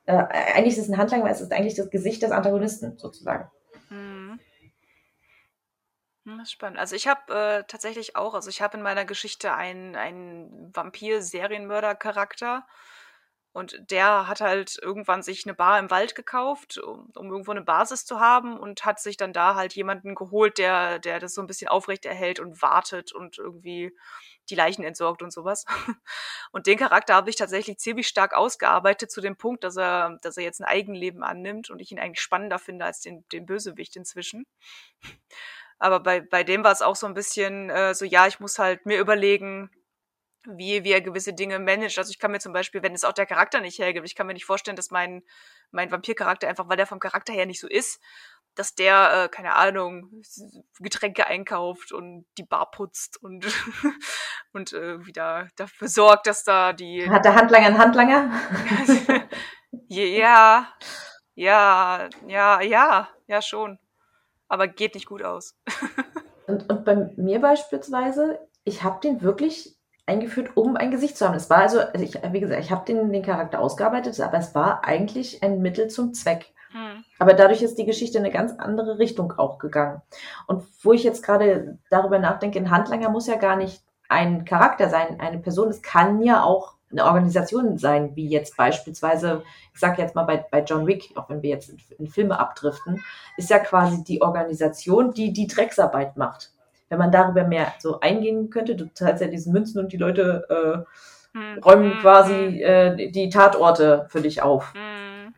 äh, 0.05 0.23
eigentlich 0.55 0.77
ist 0.77 0.85
es 0.85 0.89
ein 0.89 0.97
Handlanger, 0.97 1.29
es 1.29 1.41
ist 1.41 1.51
eigentlich 1.51 1.75
das 1.75 1.89
Gesicht 1.89 2.23
des 2.23 2.31
Antagonisten 2.31 2.97
sozusagen. 2.97 3.51
Hm, 6.25 6.37
das 6.37 6.49
ist 6.49 6.51
spannend. 6.51 6.79
Also 6.79 6.95
ich 6.95 7.07
habe 7.07 7.33
äh, 7.33 7.63
tatsächlich 7.67 8.15
auch, 8.15 8.33
also 8.35 8.49
ich 8.49 8.61
habe 8.61 8.77
in 8.77 8.83
meiner 8.83 9.05
Geschichte 9.05 9.53
einen, 9.53 9.95
einen 9.95 10.71
Vampir-Serienmörder-Charakter 10.75 12.65
und 13.53 13.77
der 13.91 14.27
hat 14.27 14.39
halt 14.39 14.77
irgendwann 14.81 15.23
sich 15.23 15.45
eine 15.45 15.53
Bar 15.55 15.77
im 15.79 15.89
Wald 15.91 16.15
gekauft, 16.15 16.77
um, 16.77 17.11
um 17.15 17.31
irgendwo 17.31 17.51
eine 17.51 17.63
Basis 17.63 18.05
zu 18.05 18.19
haben 18.21 18.57
und 18.57 18.85
hat 18.85 18.99
sich 19.01 19.17
dann 19.17 19.33
da 19.33 19.55
halt 19.55 19.73
jemanden 19.75 20.15
geholt, 20.15 20.57
der, 20.57 20.99
der 20.99 21.19
das 21.19 21.33
so 21.33 21.41
ein 21.41 21.47
bisschen 21.47 21.67
aufrecht 21.67 22.05
erhält 22.05 22.39
und 22.39 22.61
wartet 22.61 23.11
und 23.13 23.37
irgendwie 23.39 23.91
die 24.49 24.55
Leichen 24.55 24.83
entsorgt 24.85 25.21
und 25.23 25.31
sowas. 25.33 25.65
Und 26.51 26.67
den 26.67 26.77
Charakter 26.77 27.15
habe 27.15 27.29
ich 27.29 27.37
tatsächlich 27.37 27.77
ziemlich 27.77 28.07
stark 28.07 28.33
ausgearbeitet 28.33 29.09
zu 29.11 29.21
dem 29.21 29.37
Punkt, 29.37 29.63
dass 29.63 29.77
er, 29.77 30.17
dass 30.21 30.35
er 30.37 30.43
jetzt 30.43 30.59
ein 30.59 30.65
Eigenleben 30.65 31.23
annimmt 31.23 31.69
und 31.69 31.79
ich 31.79 31.91
ihn 31.91 31.99
eigentlich 31.99 32.21
spannender 32.21 32.59
finde 32.59 32.83
als 32.85 32.99
den, 33.01 33.23
den 33.31 33.45
Bösewicht 33.45 33.95
inzwischen. 33.95 34.45
Aber 35.81 35.99
bei, 35.99 36.21
bei 36.21 36.43
dem 36.43 36.63
war 36.63 36.71
es 36.71 36.83
auch 36.83 36.95
so 36.95 37.07
ein 37.07 37.15
bisschen 37.15 37.71
äh, 37.71 37.95
so, 37.95 38.05
ja, 38.05 38.27
ich 38.27 38.39
muss 38.39 38.59
halt 38.59 38.85
mir 38.85 38.99
überlegen, 38.99 39.71
wie, 40.45 40.83
wie 40.83 40.91
er 40.91 41.01
gewisse 41.01 41.33
Dinge 41.33 41.57
managt. 41.57 41.97
Also 41.97 42.11
ich 42.11 42.19
kann 42.19 42.29
mir 42.29 42.39
zum 42.39 42.53
Beispiel, 42.53 42.83
wenn 42.83 42.93
es 42.93 43.03
auch 43.03 43.13
der 43.13 43.25
Charakter 43.25 43.61
nicht 43.61 43.79
hergibt, 43.79 44.05
ich 44.05 44.15
kann 44.15 44.27
mir 44.27 44.33
nicht 44.33 44.45
vorstellen, 44.45 44.75
dass 44.75 44.91
mein, 44.91 45.23
mein 45.71 45.91
Vampircharakter 45.91 46.47
einfach, 46.47 46.69
weil 46.69 46.77
der 46.77 46.85
vom 46.85 46.99
Charakter 46.99 47.33
her 47.33 47.47
nicht 47.47 47.59
so 47.59 47.67
ist, 47.67 47.99
dass 48.53 48.75
der, 48.75 49.23
äh, 49.23 49.29
keine 49.29 49.55
Ahnung, 49.55 50.21
Getränke 50.79 51.25
einkauft 51.25 51.91
und 51.91 52.25
die 52.37 52.43
Bar 52.43 52.69
putzt 52.69 53.17
und, 53.23 53.47
und 54.53 54.73
äh, 54.73 55.03
wieder 55.07 55.47
dafür 55.55 55.87
sorgt, 55.87 56.27
dass 56.27 56.43
da 56.43 56.73
die. 56.73 57.09
Hat 57.09 57.25
der 57.25 57.33
Handlanger 57.33 57.65
einen 57.65 57.77
Handlanger? 57.79 58.31
ja, 59.87 60.67
ja, 61.33 62.09
ja, 62.27 62.61
ja, 62.61 63.09
ja, 63.25 63.41
schon 63.41 63.79
aber 64.51 64.67
geht 64.67 64.95
nicht 64.95 65.07
gut 65.07 65.23
aus. 65.23 65.55
und, 66.47 66.69
und 66.69 66.83
bei 66.83 67.09
mir 67.15 67.39
beispielsweise, 67.39 68.39
ich 68.65 68.83
habe 68.83 68.99
den 69.01 69.21
wirklich 69.21 69.77
eingeführt, 70.05 70.51
um 70.55 70.75
ein 70.75 70.91
Gesicht 70.91 71.17
zu 71.17 71.25
haben. 71.25 71.35
Es 71.35 71.49
war 71.49 71.59
also, 71.59 71.79
also 71.79 72.03
ich, 72.03 72.15
wie 72.33 72.39
gesagt, 72.41 72.61
ich 72.61 72.69
habe 72.69 72.85
den, 72.85 73.13
den 73.13 73.23
Charakter 73.23 73.61
ausgearbeitet, 73.61 74.19
aber 74.19 74.37
es 74.37 74.53
war 74.53 74.83
eigentlich 74.83 75.41
ein 75.41 75.61
Mittel 75.61 75.87
zum 75.87 76.13
Zweck. 76.13 76.53
Hm. 76.71 77.05
Aber 77.17 77.33
dadurch 77.33 77.61
ist 77.61 77.77
die 77.77 77.85
Geschichte 77.85 78.17
in 78.17 78.25
eine 78.25 78.33
ganz 78.33 78.53
andere 78.59 78.99
Richtung 78.99 79.31
auch 79.37 79.57
gegangen. 79.57 80.01
Und 80.47 80.63
wo 80.83 80.91
ich 80.91 81.03
jetzt 81.03 81.23
gerade 81.23 81.77
darüber 81.89 82.19
nachdenke, 82.19 82.59
ein 82.59 82.71
Handlanger 82.71 83.09
muss 83.09 83.27
ja 83.27 83.37
gar 83.37 83.55
nicht 83.55 83.81
ein 84.09 84.43
Charakter 84.43 84.89
sein, 84.89 85.21
eine 85.21 85.39
Person. 85.39 85.69
Es 85.69 85.81
kann 85.81 86.21
ja 86.21 86.43
auch 86.43 86.75
eine 86.91 87.05
Organisation 87.05 87.77
sein, 87.77 88.15
wie 88.15 88.27
jetzt 88.27 88.57
beispielsweise, 88.57 89.43
ich 89.73 89.79
sage 89.79 90.01
jetzt 90.01 90.15
mal 90.15 90.23
bei, 90.23 90.45
bei 90.49 90.63
John 90.63 90.87
Wick, 90.87 91.11
auch 91.15 91.29
wenn 91.29 91.41
wir 91.41 91.49
jetzt 91.49 91.69
in, 91.69 91.79
in, 91.97 92.07
Filme 92.07 92.39
abdriften, 92.39 93.03
ist 93.37 93.49
ja 93.49 93.59
quasi 93.59 94.03
die 94.03 94.21
Organisation, 94.21 95.13
die 95.13 95.33
die 95.33 95.47
Drecksarbeit 95.47 96.17
macht. 96.17 96.51
Wenn 96.89 96.99
man 96.99 97.11
darüber 97.11 97.45
mehr 97.45 97.73
so 97.79 97.99
eingehen 98.01 98.49
könnte, 98.49 98.75
du 98.75 98.93
zahlst 98.93 99.21
ja 99.21 99.27
diese 99.27 99.51
Münzen 99.51 99.79
und 99.79 99.93
die 99.93 99.97
Leute 99.97 100.85
äh, 101.33 101.37
hm. 101.37 101.63
räumen 101.63 101.93
hm. 101.93 101.99
quasi 101.99 102.61
äh, 102.61 103.11
die 103.11 103.29
Tatorte 103.29 104.05
für 104.09 104.21
dich 104.21 104.41
auf. 104.41 104.73
Hm. 104.73 105.33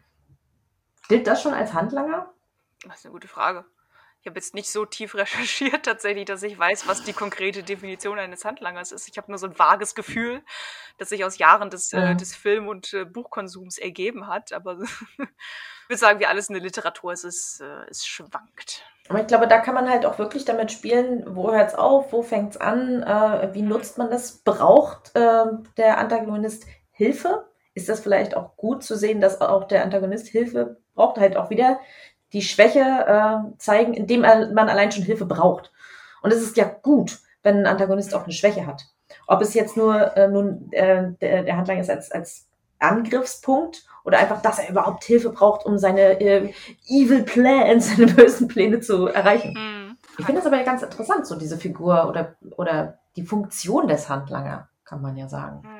Gilt 1.08 1.28
das 1.28 1.42
schon 1.42 1.54
als 1.54 1.74
Handlanger? 1.74 2.32
Das 2.86 3.00
ist 3.00 3.06
eine 3.06 3.14
gute 3.14 3.28
Frage. 3.28 3.66
Ich 4.24 4.28
habe 4.28 4.40
jetzt 4.40 4.54
nicht 4.54 4.72
so 4.72 4.86
tief 4.86 5.16
recherchiert 5.16 5.84
tatsächlich, 5.86 6.24
dass 6.24 6.44
ich 6.44 6.58
weiß, 6.58 6.88
was 6.88 7.04
die 7.04 7.12
konkrete 7.12 7.62
Definition 7.62 8.18
eines 8.18 8.46
Handlangers 8.46 8.94
ist. 8.94 9.10
Ich 9.10 9.18
habe 9.18 9.30
nur 9.30 9.38
so 9.38 9.48
ein 9.48 9.60
vages 9.60 9.96
Gefühl, 9.96 10.42
das 10.98 11.10
sich 11.10 11.26
aus 11.26 11.40
Jahren 11.40 11.70
des, 11.70 11.92
ja. 11.92 12.12
äh, 12.12 12.16
des 12.16 12.34
Film- 12.34 12.70
und 12.70 12.94
äh, 12.94 13.04
Buchkonsums 13.04 13.78
ergeben 13.78 14.28
hat. 14.28 14.54
Aber 14.54 14.80
ich 14.82 15.90
würde 15.90 16.00
sagen, 16.00 16.22
wie 16.22 16.26
alles 16.26 16.48
in 16.48 16.54
der 16.54 16.64
Literatur 16.64 17.12
ist, 17.12 17.26
es, 17.26 17.60
äh, 17.60 17.90
es 17.90 18.06
schwankt. 18.06 18.86
Aber 19.10 19.20
ich 19.20 19.28
glaube, 19.28 19.46
da 19.46 19.60
kann 19.60 19.76
man 19.76 19.90
halt 19.90 20.06
auch 20.06 20.18
wirklich 20.18 20.46
damit 20.46 20.72
spielen, 20.72 21.36
wo 21.36 21.52
hört 21.52 21.72
es 21.72 21.76
auf, 21.76 22.14
wo 22.14 22.24
fängt 22.24 22.52
es 22.52 22.62
an, 22.62 23.04
äh, 23.04 23.54
wie 23.54 23.62
nutzt 23.62 23.98
man 23.98 24.10
das? 24.10 24.38
Braucht 24.38 25.14
äh, 25.16 25.48
der 25.76 25.98
Antagonist 25.98 26.66
Hilfe? 26.92 27.52
Ist 27.74 27.90
das 27.90 28.00
vielleicht 28.00 28.38
auch 28.38 28.56
gut 28.56 28.84
zu 28.84 28.96
sehen, 28.96 29.20
dass 29.20 29.42
auch 29.42 29.66
der 29.66 29.84
Antagonist 29.84 30.28
Hilfe 30.30 30.82
braucht? 30.94 31.18
Halt 31.18 31.36
auch 31.36 31.50
wieder 31.50 31.82
die 32.34 32.42
Schwäche 32.42 32.80
äh, 32.80 33.58
zeigen, 33.58 33.94
indem 33.94 34.22
man 34.22 34.58
allein 34.58 34.92
schon 34.92 35.04
Hilfe 35.04 35.26
braucht. 35.26 35.72
Und 36.22 36.34
es 36.34 36.42
ist 36.42 36.58
ja 36.58 36.66
gut, 36.66 37.20
wenn 37.44 37.60
ein 37.60 37.68
Antagonist 37.68 38.14
auch 38.16 38.24
eine 38.24 38.34
Schwäche 38.34 38.66
hat. 38.66 38.84
Ob 39.28 39.42
es 39.42 39.54
jetzt 39.54 39.78
nur 39.78 40.18
äh, 40.18 40.28
nun 40.28 40.72
äh, 40.72 41.12
der, 41.22 41.44
der 41.44 41.58
Handlanger 41.58 41.82
ist 41.82 41.90
als, 41.90 42.12
als 42.12 42.48
Angriffspunkt 42.80 43.86
oder 44.04 44.20
einfach, 44.20 44.42
dass 44.42 44.60
er 44.60 44.70
überhaupt 44.70 45.04
Hilfe 45.04 45.30
braucht, 45.30 45.66
um 45.66 45.78
seine 45.78 46.20
äh, 46.20 46.54
evil 46.88 47.24
plans, 47.24 47.90
seine 47.96 48.12
bösen 48.12 48.48
Pläne 48.48 48.80
zu 48.80 49.08
erreichen. 49.08 49.54
Mhm. 49.54 49.98
Ich 50.18 50.26
finde 50.26 50.42
das 50.42 50.48
aber 50.48 50.58
ja 50.58 50.64
ganz 50.64 50.84
interessant, 50.84 51.26
so 51.26 51.36
diese 51.36 51.58
Figur 51.58 52.08
oder, 52.08 52.36
oder 52.58 53.00
die 53.16 53.24
Funktion 53.24 53.88
des 53.88 54.10
Handlanger, 54.10 54.68
kann 54.86 55.02
man 55.02 55.16
ja 55.18 55.28
sagen. 55.28 55.62
Mhm. 55.64 55.73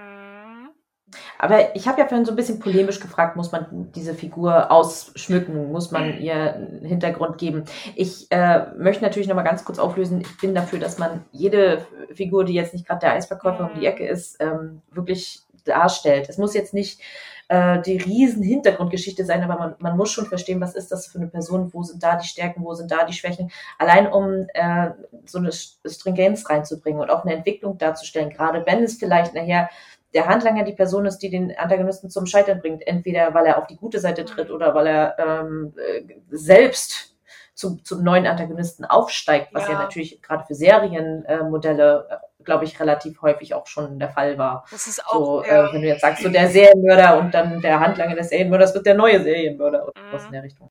Aber 1.44 1.76
ich 1.76 1.90
habe 1.90 2.00
ja 2.00 2.08
vorhin 2.08 2.24
so 2.24 2.32
ein 2.32 2.38
bisschen 2.38 2.60
polemisch 2.60 3.02
gefragt, 3.02 3.36
muss 3.36 3.52
man 3.52 3.92
diese 3.92 4.14
Figur 4.14 4.72
ausschmücken, 4.72 5.74
muss 5.74 5.92
man 5.92 6.22
ihr 6.22 6.54
einen 6.54 6.86
Hintergrund 6.86 7.38
geben? 7.38 7.66
Ich 7.96 8.32
äh, 8.32 8.68
möchte 8.78 9.04
natürlich 9.04 9.28
noch 9.28 9.36
mal 9.36 9.44
ganz 9.44 9.66
kurz 9.66 9.78
auflösen, 9.78 10.22
ich 10.22 10.38
bin 10.38 10.56
dafür, 10.56 10.80
dass 10.80 11.00
man 11.00 11.26
jede 11.34 11.86
Figur, 12.14 12.46
die 12.46 12.54
jetzt 12.54 12.74
nicht 12.74 12.88
gerade 12.88 13.02
der 13.02 13.12
Eisverkäufer 13.12 13.70
um 13.70 13.78
die 13.78 13.86
Ecke 13.86 14.08
ist, 14.08 14.38
ähm, 14.40 14.82
wirklich 14.92 15.42
darstellt. 15.66 16.30
Es 16.30 16.38
muss 16.38 16.54
jetzt 16.54 16.74
nicht 16.74 17.02
äh, 17.50 17.82
die 17.82 17.98
riesen 17.98 18.42
Hintergrundgeschichte 18.42 19.26
sein, 19.26 19.44
aber 19.44 19.60
man, 19.60 19.76
man 19.80 19.98
muss 19.98 20.12
schon 20.12 20.28
verstehen, 20.28 20.62
was 20.62 20.76
ist 20.76 20.94
das 20.94 21.08
für 21.08 21.18
eine 21.18 21.28
Person, 21.28 21.74
wo 21.74 21.84
sind 21.84 22.02
da 22.02 22.16
die 22.16 22.28
Stärken, 22.28 22.64
wo 22.64 22.74
sind 22.74 22.90
da 22.90 23.04
die 23.04 23.12
Schwächen, 23.12 23.52
allein 23.78 24.08
um 24.08 24.48
äh, 24.54 24.92
so 25.26 25.40
eine 25.40 25.52
Stringenz 25.52 26.50
reinzubringen 26.50 27.02
und 27.02 27.10
auch 27.10 27.26
eine 27.26 27.36
Entwicklung 27.36 27.78
darzustellen, 27.78 28.30
gerade 28.30 28.66
wenn 28.66 28.82
es 28.82 28.96
vielleicht 28.96 29.34
nachher 29.34 29.70
der 30.14 30.28
Handlanger 30.28 30.64
die 30.64 30.74
Person 30.74 31.06
ist, 31.06 31.20
die 31.20 31.30
den 31.30 31.56
Antagonisten 31.56 32.10
zum 32.10 32.26
Scheitern 32.26 32.62
bringt, 32.62 32.86
entweder 32.86 33.34
weil 33.34 33.46
er 33.46 33.58
auf 33.58 33.68
die 33.68 33.78
gute 33.78 34.00
Seite 34.00 34.26
tritt 34.26 34.52
oder 34.52 34.76
weil 34.76 34.88
er 34.88 35.16
ähm, 35.20 35.74
äh, 35.78 36.04
selbst 36.30 37.16
zum, 37.54 37.84
zum 37.84 38.04
neuen 38.04 38.26
Antagonisten 38.26 38.86
aufsteigt, 38.86 39.54
was 39.54 39.64
ja, 39.68 39.74
ja 39.74 39.80
natürlich 39.80 40.22
gerade 40.22 40.44
für 40.46 40.56
Serienmodelle 40.56 42.08
äh, 42.10 42.16
glaube 42.44 42.66
ich, 42.66 42.80
relativ 42.80 43.22
häufig 43.22 43.54
auch 43.54 43.68
schon 43.68 44.00
der 44.00 44.10
Fall 44.10 44.38
war. 44.38 44.66
Das 44.72 44.88
ist 44.88 45.06
auch, 45.06 45.14
so, 45.14 45.44
äh, 45.44 45.72
wenn 45.72 45.82
du 45.82 45.88
jetzt 45.88 46.02
sagst, 46.02 46.24
so 46.24 46.30
der 46.30 46.50
Serienmörder 46.50 47.18
und 47.18 47.34
dann 47.34 47.62
der 47.62 47.80
Handlanger 47.80 48.16
des 48.16 48.30
Serienmörders 48.30 48.74
wird 48.74 48.86
der 48.86 48.96
neue 48.96 49.22
Serienmörder 49.22 49.88
oder 49.88 50.02
mhm. 50.02 50.14
was 50.14 50.26
in 50.26 50.32
der 50.32 50.44
Richtung. 50.44 50.70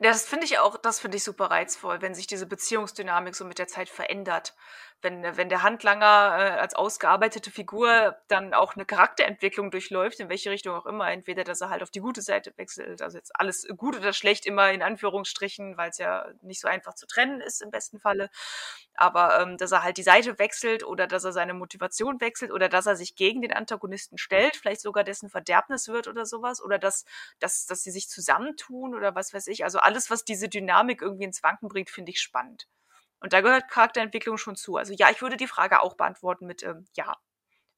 Das 0.00 0.26
finde 0.26 0.44
ich 0.46 0.58
auch, 0.58 0.76
das 0.76 1.00
finde 1.00 1.16
ich 1.16 1.24
super 1.24 1.46
reizvoll, 1.46 2.02
wenn 2.02 2.14
sich 2.14 2.26
diese 2.26 2.46
Beziehungsdynamik 2.46 3.34
so 3.34 3.44
mit 3.44 3.58
der 3.58 3.68
Zeit 3.68 3.88
verändert. 3.88 4.54
Wenn, 5.02 5.22
wenn 5.36 5.50
der 5.50 5.62
Handlanger 5.62 6.06
äh, 6.38 6.60
als 6.60 6.74
ausgearbeitete 6.74 7.50
Figur 7.50 8.16
dann 8.28 8.54
auch 8.54 8.74
eine 8.74 8.86
Charakterentwicklung 8.86 9.70
durchläuft, 9.70 10.18
in 10.18 10.30
welche 10.30 10.50
Richtung 10.50 10.74
auch 10.74 10.86
immer, 10.86 11.10
entweder 11.10 11.44
dass 11.44 11.60
er 11.60 11.68
halt 11.68 11.82
auf 11.82 11.90
die 11.90 12.00
gute 12.00 12.22
Seite 12.22 12.54
wechselt, 12.56 13.02
also 13.02 13.18
jetzt 13.18 13.32
alles 13.38 13.66
gut 13.76 13.96
oder 13.96 14.14
schlecht 14.14 14.46
immer 14.46 14.70
in 14.72 14.82
Anführungsstrichen, 14.82 15.76
weil 15.76 15.90
es 15.90 15.98
ja 15.98 16.26
nicht 16.40 16.60
so 16.60 16.68
einfach 16.68 16.94
zu 16.94 17.06
trennen 17.06 17.42
ist 17.42 17.60
im 17.60 17.70
besten 17.70 18.00
Falle, 18.00 18.30
aber 18.94 19.40
ähm, 19.40 19.58
dass 19.58 19.72
er 19.72 19.82
halt 19.82 19.98
die 19.98 20.02
Seite 20.02 20.38
wechselt 20.38 20.84
oder 20.84 21.06
dass 21.06 21.24
er 21.24 21.32
seine 21.32 21.52
Motivation 21.52 22.20
wechselt 22.20 22.50
oder 22.50 22.68
dass 22.70 22.86
er 22.86 22.96
sich 22.96 23.14
gegen 23.14 23.42
den 23.42 23.52
Antagonisten 23.52 24.16
stellt, 24.16 24.56
vielleicht 24.56 24.80
sogar 24.80 25.04
dessen 25.04 25.28
Verderbnis 25.28 25.88
wird 25.88 26.08
oder 26.08 26.24
sowas 26.24 26.62
oder 26.62 26.78
dass, 26.78 27.04
dass, 27.40 27.66
dass 27.66 27.82
sie 27.82 27.90
sich 27.90 28.08
zusammentun 28.08 28.94
oder 28.94 29.14
was 29.14 29.34
weiß 29.34 29.48
ich, 29.48 29.64
also 29.64 29.80
alles, 29.84 30.10
was 30.10 30.24
diese 30.24 30.48
Dynamik 30.48 31.02
irgendwie 31.02 31.24
ins 31.24 31.42
Wanken 31.42 31.68
bringt, 31.68 31.90
finde 31.90 32.10
ich 32.10 32.20
spannend. 32.20 32.66
Und 33.20 33.32
da 33.32 33.40
gehört 33.40 33.70
Charakterentwicklung 33.70 34.36
schon 34.36 34.56
zu. 34.56 34.76
Also 34.76 34.92
ja, 34.92 35.08
ich 35.10 35.22
würde 35.22 35.36
die 35.36 35.46
Frage 35.46 35.82
auch 35.82 35.96
beantworten 35.96 36.46
mit 36.46 36.62
ähm, 36.62 36.86
ja, 36.94 37.16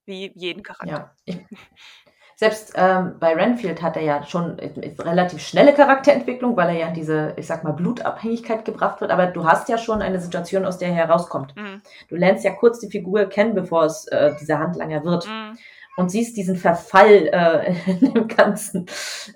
wie 0.05 0.33
jeden 0.35 0.63
Charakter. 0.63 1.15
Ja, 1.27 1.35
selbst 2.37 2.73
ähm, 2.75 3.17
bei 3.19 3.35
Renfield 3.35 3.81
hat 3.81 3.97
er 3.97 4.03
ja 4.03 4.23
schon 4.25 4.59
relativ 4.99 5.41
schnelle 5.41 5.73
Charakterentwicklung, 5.73 6.57
weil 6.57 6.69
er 6.69 6.81
ja 6.81 6.89
in 6.89 6.95
diese, 6.95 7.33
ich 7.37 7.47
sag 7.47 7.65
mal, 7.65 7.73
Blutabhängigkeit 7.73 8.65
gebracht 8.65 9.01
wird. 9.01 9.11
Aber 9.11 9.27
du 9.27 9.47
hast 9.47 9.69
ja 9.69 9.79
schon 9.79 10.03
eine 10.03 10.21
Situation, 10.21 10.67
aus 10.67 10.79
der 10.79 10.89
er 10.89 10.95
herauskommt. 10.95 11.57
Mhm. 11.57 11.81
Du 12.09 12.17
lernst 12.17 12.45
ja 12.45 12.53
kurz 12.53 12.81
die 12.81 12.91
Figur 12.91 13.27
kennen, 13.27 13.55
bevor 13.55 13.85
es 13.85 14.07
äh, 14.09 14.35
dieser 14.41 14.59
Handlanger 14.59 15.05
wird. 15.05 15.27
Mhm. 15.27 15.59
Und 15.97 16.11
siehst 16.11 16.37
diesen 16.37 16.57
Verfall 16.57 17.31
äh, 17.33 17.75
in 17.91 18.13
dem 18.13 18.29
Ganzen. 18.29 18.87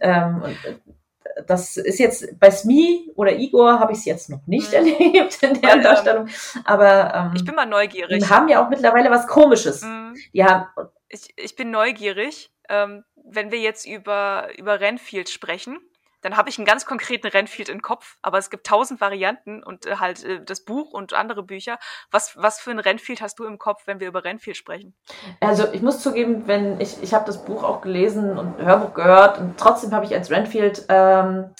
Ähm, 0.00 0.42
und, 0.42 0.64
äh, 0.66 0.74
das 1.46 1.76
ist 1.76 1.98
jetzt 1.98 2.38
bei 2.38 2.50
Smi 2.50 3.10
oder 3.14 3.32
Igor 3.32 3.78
habe 3.80 3.92
ich 3.92 3.98
es 3.98 4.04
jetzt 4.04 4.30
noch 4.30 4.46
nicht 4.46 4.70
mhm. 4.70 4.76
erlebt 4.76 5.42
in 5.42 5.60
der 5.60 5.78
Darstellung. 5.78 6.28
Aber 6.64 7.14
ähm, 7.14 7.32
ich 7.36 7.44
bin 7.44 7.54
mal 7.54 7.66
neugierig. 7.66 8.22
Die 8.22 8.28
haben 8.28 8.48
ja 8.48 8.64
auch 8.64 8.68
mittlerweile 8.68 9.10
was 9.10 9.26
Komisches. 9.26 9.82
Mhm. 9.82 10.14
Die 10.32 10.44
haben. 10.44 10.66
Ich, 11.08 11.28
ich 11.36 11.56
bin 11.56 11.70
neugierig, 11.70 12.50
ähm, 12.68 13.04
wenn 13.24 13.50
wir 13.50 13.58
jetzt 13.58 13.86
über, 13.86 14.48
über 14.56 14.80
Renfield 14.80 15.28
sprechen 15.28 15.78
dann 16.22 16.36
habe 16.36 16.48
ich 16.48 16.58
einen 16.58 16.66
ganz 16.66 16.86
konkreten 16.86 17.26
Renfield 17.26 17.68
im 17.68 17.82
Kopf, 17.82 18.16
aber 18.22 18.38
es 18.38 18.50
gibt 18.50 18.66
tausend 18.66 19.00
Varianten 19.00 19.62
und 19.62 19.86
äh, 19.86 19.96
halt 19.96 20.24
äh, 20.24 20.42
das 20.44 20.64
Buch 20.64 20.92
und 20.92 21.14
andere 21.14 21.42
Bücher. 21.42 21.78
Was, 22.10 22.36
was 22.36 22.60
für 22.60 22.70
ein 22.70 22.78
Renfield 22.78 23.20
hast 23.20 23.38
du 23.38 23.44
im 23.44 23.58
Kopf, 23.58 23.86
wenn 23.86 24.00
wir 24.00 24.08
über 24.08 24.24
Renfield 24.24 24.56
sprechen? 24.56 24.94
Also 25.40 25.72
ich 25.72 25.82
muss 25.82 26.00
zugeben, 26.00 26.46
wenn 26.46 26.80
ich, 26.80 27.02
ich 27.02 27.14
habe 27.14 27.24
das 27.26 27.44
Buch 27.44 27.62
auch 27.62 27.80
gelesen 27.80 28.38
und 28.38 28.58
Hörbuch 28.58 28.94
gehört 28.94 29.38
und 29.38 29.58
trotzdem 29.58 29.92
habe 29.92 30.04
ich 30.04 30.14
als 30.14 30.30
Renfield 30.30 30.84
ähm, 30.88 31.54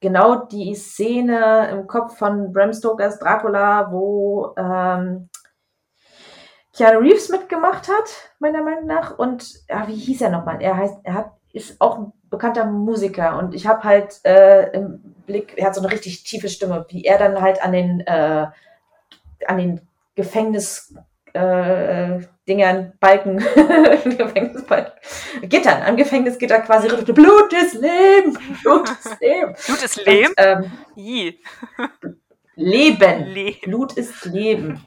genau 0.00 0.44
die 0.44 0.74
Szene 0.74 1.68
im 1.70 1.86
Kopf 1.86 2.18
von 2.18 2.52
Bram 2.52 2.72
Stokers 2.72 3.18
Dracula, 3.18 3.90
wo 3.90 4.54
ähm, 4.56 5.30
Keanu 6.74 7.00
Reeves 7.00 7.28
mitgemacht 7.28 7.88
hat, 7.88 8.32
meiner 8.38 8.62
Meinung 8.62 8.86
nach. 8.86 9.18
Und 9.18 9.54
ja, 9.68 9.86
wie 9.88 9.94
hieß 9.94 10.22
er 10.22 10.30
nochmal? 10.30 10.60
Er 10.60 10.76
heißt, 10.76 11.00
er 11.04 11.14
hat, 11.14 11.32
ist 11.52 11.80
auch 11.80 11.98
ein 11.98 12.12
bekannter 12.32 12.64
Musiker 12.64 13.38
und 13.38 13.54
ich 13.54 13.66
habe 13.66 13.84
halt 13.84 14.24
äh, 14.24 14.70
im 14.72 14.98
Blick, 15.26 15.52
er 15.56 15.66
hat 15.66 15.74
so 15.74 15.82
eine 15.82 15.92
richtig 15.92 16.24
tiefe 16.24 16.48
Stimme, 16.48 16.86
wie 16.88 17.04
er 17.04 17.18
dann 17.18 17.40
halt 17.40 17.62
an 17.62 17.72
den 17.72 18.00
äh, 18.00 18.46
an 19.46 19.58
den 19.58 19.80
Gefängnis 20.14 20.94
äh, 21.34 22.20
Dingern, 22.48 22.94
Balken, 22.98 23.36
Gefängnisbalken, 24.04 24.92
Gittern, 25.42 25.82
am 25.82 25.96
Gefängnisgitter 25.96 26.60
quasi 26.60 26.88
rüttelt, 26.88 27.14
Blut 27.14 27.52
ist 27.52 27.74
Leben, 27.74 28.38
Blut 28.62 28.90
ist 28.90 29.20
Leben. 29.20 29.54
Blut 29.66 29.82
ist 29.82 30.06
Leben? 30.06 30.34
Ähm, 30.38 30.72
Leben. 32.56 33.26
Leben. 33.26 33.60
Blut 33.62 33.92
ist 33.92 34.24
Leben. 34.24 34.84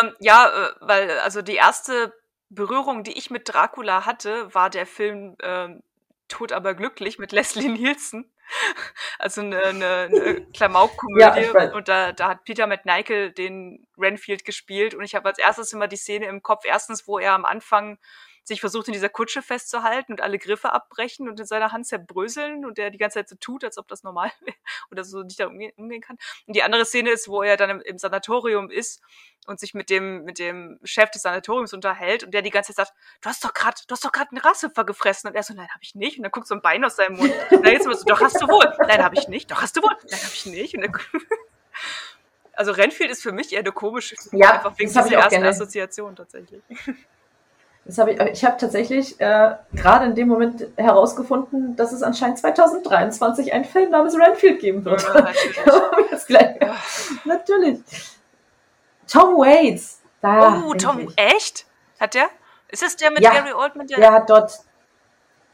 Ähm, 0.00 0.12
ja, 0.20 0.46
äh, 0.46 0.70
weil 0.80 1.10
also 1.24 1.42
die 1.42 1.56
erste 1.56 2.12
Berührung, 2.48 3.02
die 3.02 3.18
ich 3.18 3.30
mit 3.30 3.52
Dracula 3.52 4.06
hatte, 4.06 4.54
war 4.54 4.70
der 4.70 4.86
Film 4.86 5.36
ähm, 5.42 5.82
Tot 6.28 6.52
aber 6.52 6.74
glücklich 6.74 7.18
mit 7.18 7.32
Leslie 7.32 7.68
Nielsen. 7.68 8.32
Also 9.18 9.40
eine, 9.40 9.60
eine, 9.60 10.08
eine 10.10 10.46
Klamauk-Komödie. 10.54 11.50
Ja, 11.52 11.74
und 11.74 11.88
da, 11.88 12.12
da 12.12 12.28
hat 12.28 12.44
Peter 12.44 12.66
McNichol 12.66 13.32
den 13.32 13.86
Renfield 13.98 14.44
gespielt. 14.44 14.94
Und 14.94 15.04
ich 15.04 15.14
habe 15.14 15.28
als 15.28 15.38
erstes 15.38 15.72
immer 15.72 15.88
die 15.88 15.96
Szene 15.96 16.26
im 16.26 16.42
Kopf. 16.42 16.64
Erstens, 16.64 17.08
wo 17.08 17.18
er 17.18 17.32
am 17.32 17.44
Anfang 17.44 17.98
sich 18.46 18.60
versucht, 18.60 18.86
in 18.86 18.92
dieser 18.92 19.08
Kutsche 19.08 19.42
festzuhalten 19.42 20.12
und 20.12 20.20
alle 20.20 20.38
Griffe 20.38 20.72
abbrechen 20.72 21.28
und 21.28 21.40
in 21.40 21.46
seiner 21.46 21.72
Hand 21.72 21.86
zerbröseln 21.86 22.64
und 22.64 22.78
der 22.78 22.90
die 22.90 22.98
ganze 22.98 23.18
Zeit 23.18 23.28
so 23.28 23.34
tut, 23.34 23.64
als 23.64 23.76
ob 23.76 23.88
das 23.88 24.04
normal 24.04 24.30
wäre 24.40 24.56
oder 24.90 25.02
so 25.02 25.22
nicht 25.22 25.40
da 25.40 25.48
umgehen, 25.48 25.72
umgehen 25.76 26.00
kann. 26.00 26.16
Und 26.46 26.54
die 26.54 26.62
andere 26.62 26.84
Szene 26.84 27.10
ist, 27.10 27.26
wo 27.26 27.42
er 27.42 27.56
dann 27.56 27.70
im, 27.70 27.80
im, 27.80 27.98
Sanatorium 27.98 28.70
ist 28.70 29.02
und 29.46 29.58
sich 29.58 29.74
mit 29.74 29.90
dem, 29.90 30.22
mit 30.22 30.38
dem 30.38 30.78
Chef 30.84 31.10
des 31.10 31.22
Sanatoriums 31.22 31.72
unterhält 31.72 32.22
und 32.22 32.32
der 32.32 32.42
die 32.42 32.50
ganze 32.50 32.72
Zeit 32.72 32.86
sagt, 32.86 32.98
du 33.20 33.28
hast 33.28 33.44
doch 33.44 33.52
gerade, 33.52 33.80
du 33.88 33.92
hast 33.92 34.04
doch 34.04 34.12
gerade 34.12 34.30
einen 34.30 34.38
Rasshüpfer 34.38 34.84
gefressen. 34.84 35.28
Und 35.28 35.34
er 35.34 35.42
so, 35.42 35.52
nein, 35.54 35.68
habe 35.68 35.82
ich 35.82 35.96
nicht. 35.96 36.16
Und 36.16 36.22
dann 36.22 36.30
guckt 36.30 36.46
so 36.46 36.54
ein 36.54 36.62
Bein 36.62 36.84
aus 36.84 36.94
seinem 36.94 37.16
Mund. 37.16 37.32
Und 37.50 37.66
dann 37.66 37.72
jetzt 37.72 37.84
immer 37.84 37.96
so, 37.96 38.04
doch 38.04 38.20
hast 38.20 38.40
du 38.40 38.46
wohl. 38.46 38.72
Nein, 38.86 39.02
habe 39.02 39.16
ich 39.16 39.26
nicht. 39.26 39.50
Doch 39.50 39.60
hast 39.60 39.76
du 39.76 39.82
wohl. 39.82 39.96
Nein, 40.08 40.20
habe 40.20 40.32
ich 40.34 40.46
nicht. 40.46 40.74
Und 40.76 40.82
dann, 40.82 40.92
also 42.52 42.70
Renfield 42.70 43.10
ist 43.10 43.22
für 43.22 43.32
mich 43.32 43.52
eher 43.52 43.60
eine 43.60 43.72
komische, 43.72 44.14
ja, 44.30 44.52
einfach 44.52 44.78
wegen 44.78 44.88
dieser 44.88 45.10
ersten 45.10 45.30
gerne. 45.30 45.48
Assoziation 45.48 46.14
tatsächlich. 46.14 46.62
Das 47.86 47.98
habe 47.98 48.12
ich, 48.12 48.20
ich 48.20 48.44
habe 48.44 48.56
tatsächlich 48.56 49.20
äh, 49.20 49.54
gerade 49.74 50.06
in 50.06 50.16
dem 50.16 50.26
Moment 50.26 50.66
herausgefunden, 50.76 51.76
dass 51.76 51.92
es 51.92 52.02
anscheinend 52.02 52.38
2023 52.38 53.52
einen 53.52 53.64
Film 53.64 53.90
namens 53.90 54.18
Renfield 54.18 54.58
geben 54.58 54.84
wird. 54.84 55.02
Ja, 55.02 55.20
natürlich. 55.20 55.56
ja. 56.60 56.76
natürlich. 57.24 57.78
Tom 59.06 59.36
Waits. 59.36 60.00
Da, 60.20 60.64
oh, 60.66 60.74
Tom, 60.74 60.98
ich. 60.98 61.14
echt? 61.16 61.66
Hat 62.00 62.14
der? 62.14 62.28
Ist 62.68 62.82
es 62.82 62.96
der 62.96 63.12
mit 63.12 63.20
ja, 63.20 63.30
Gary 63.30 63.52
Oldman? 63.52 63.86
Der, 63.86 63.98
der 63.98 64.12
hat 64.12 64.28
dort. 64.28 64.58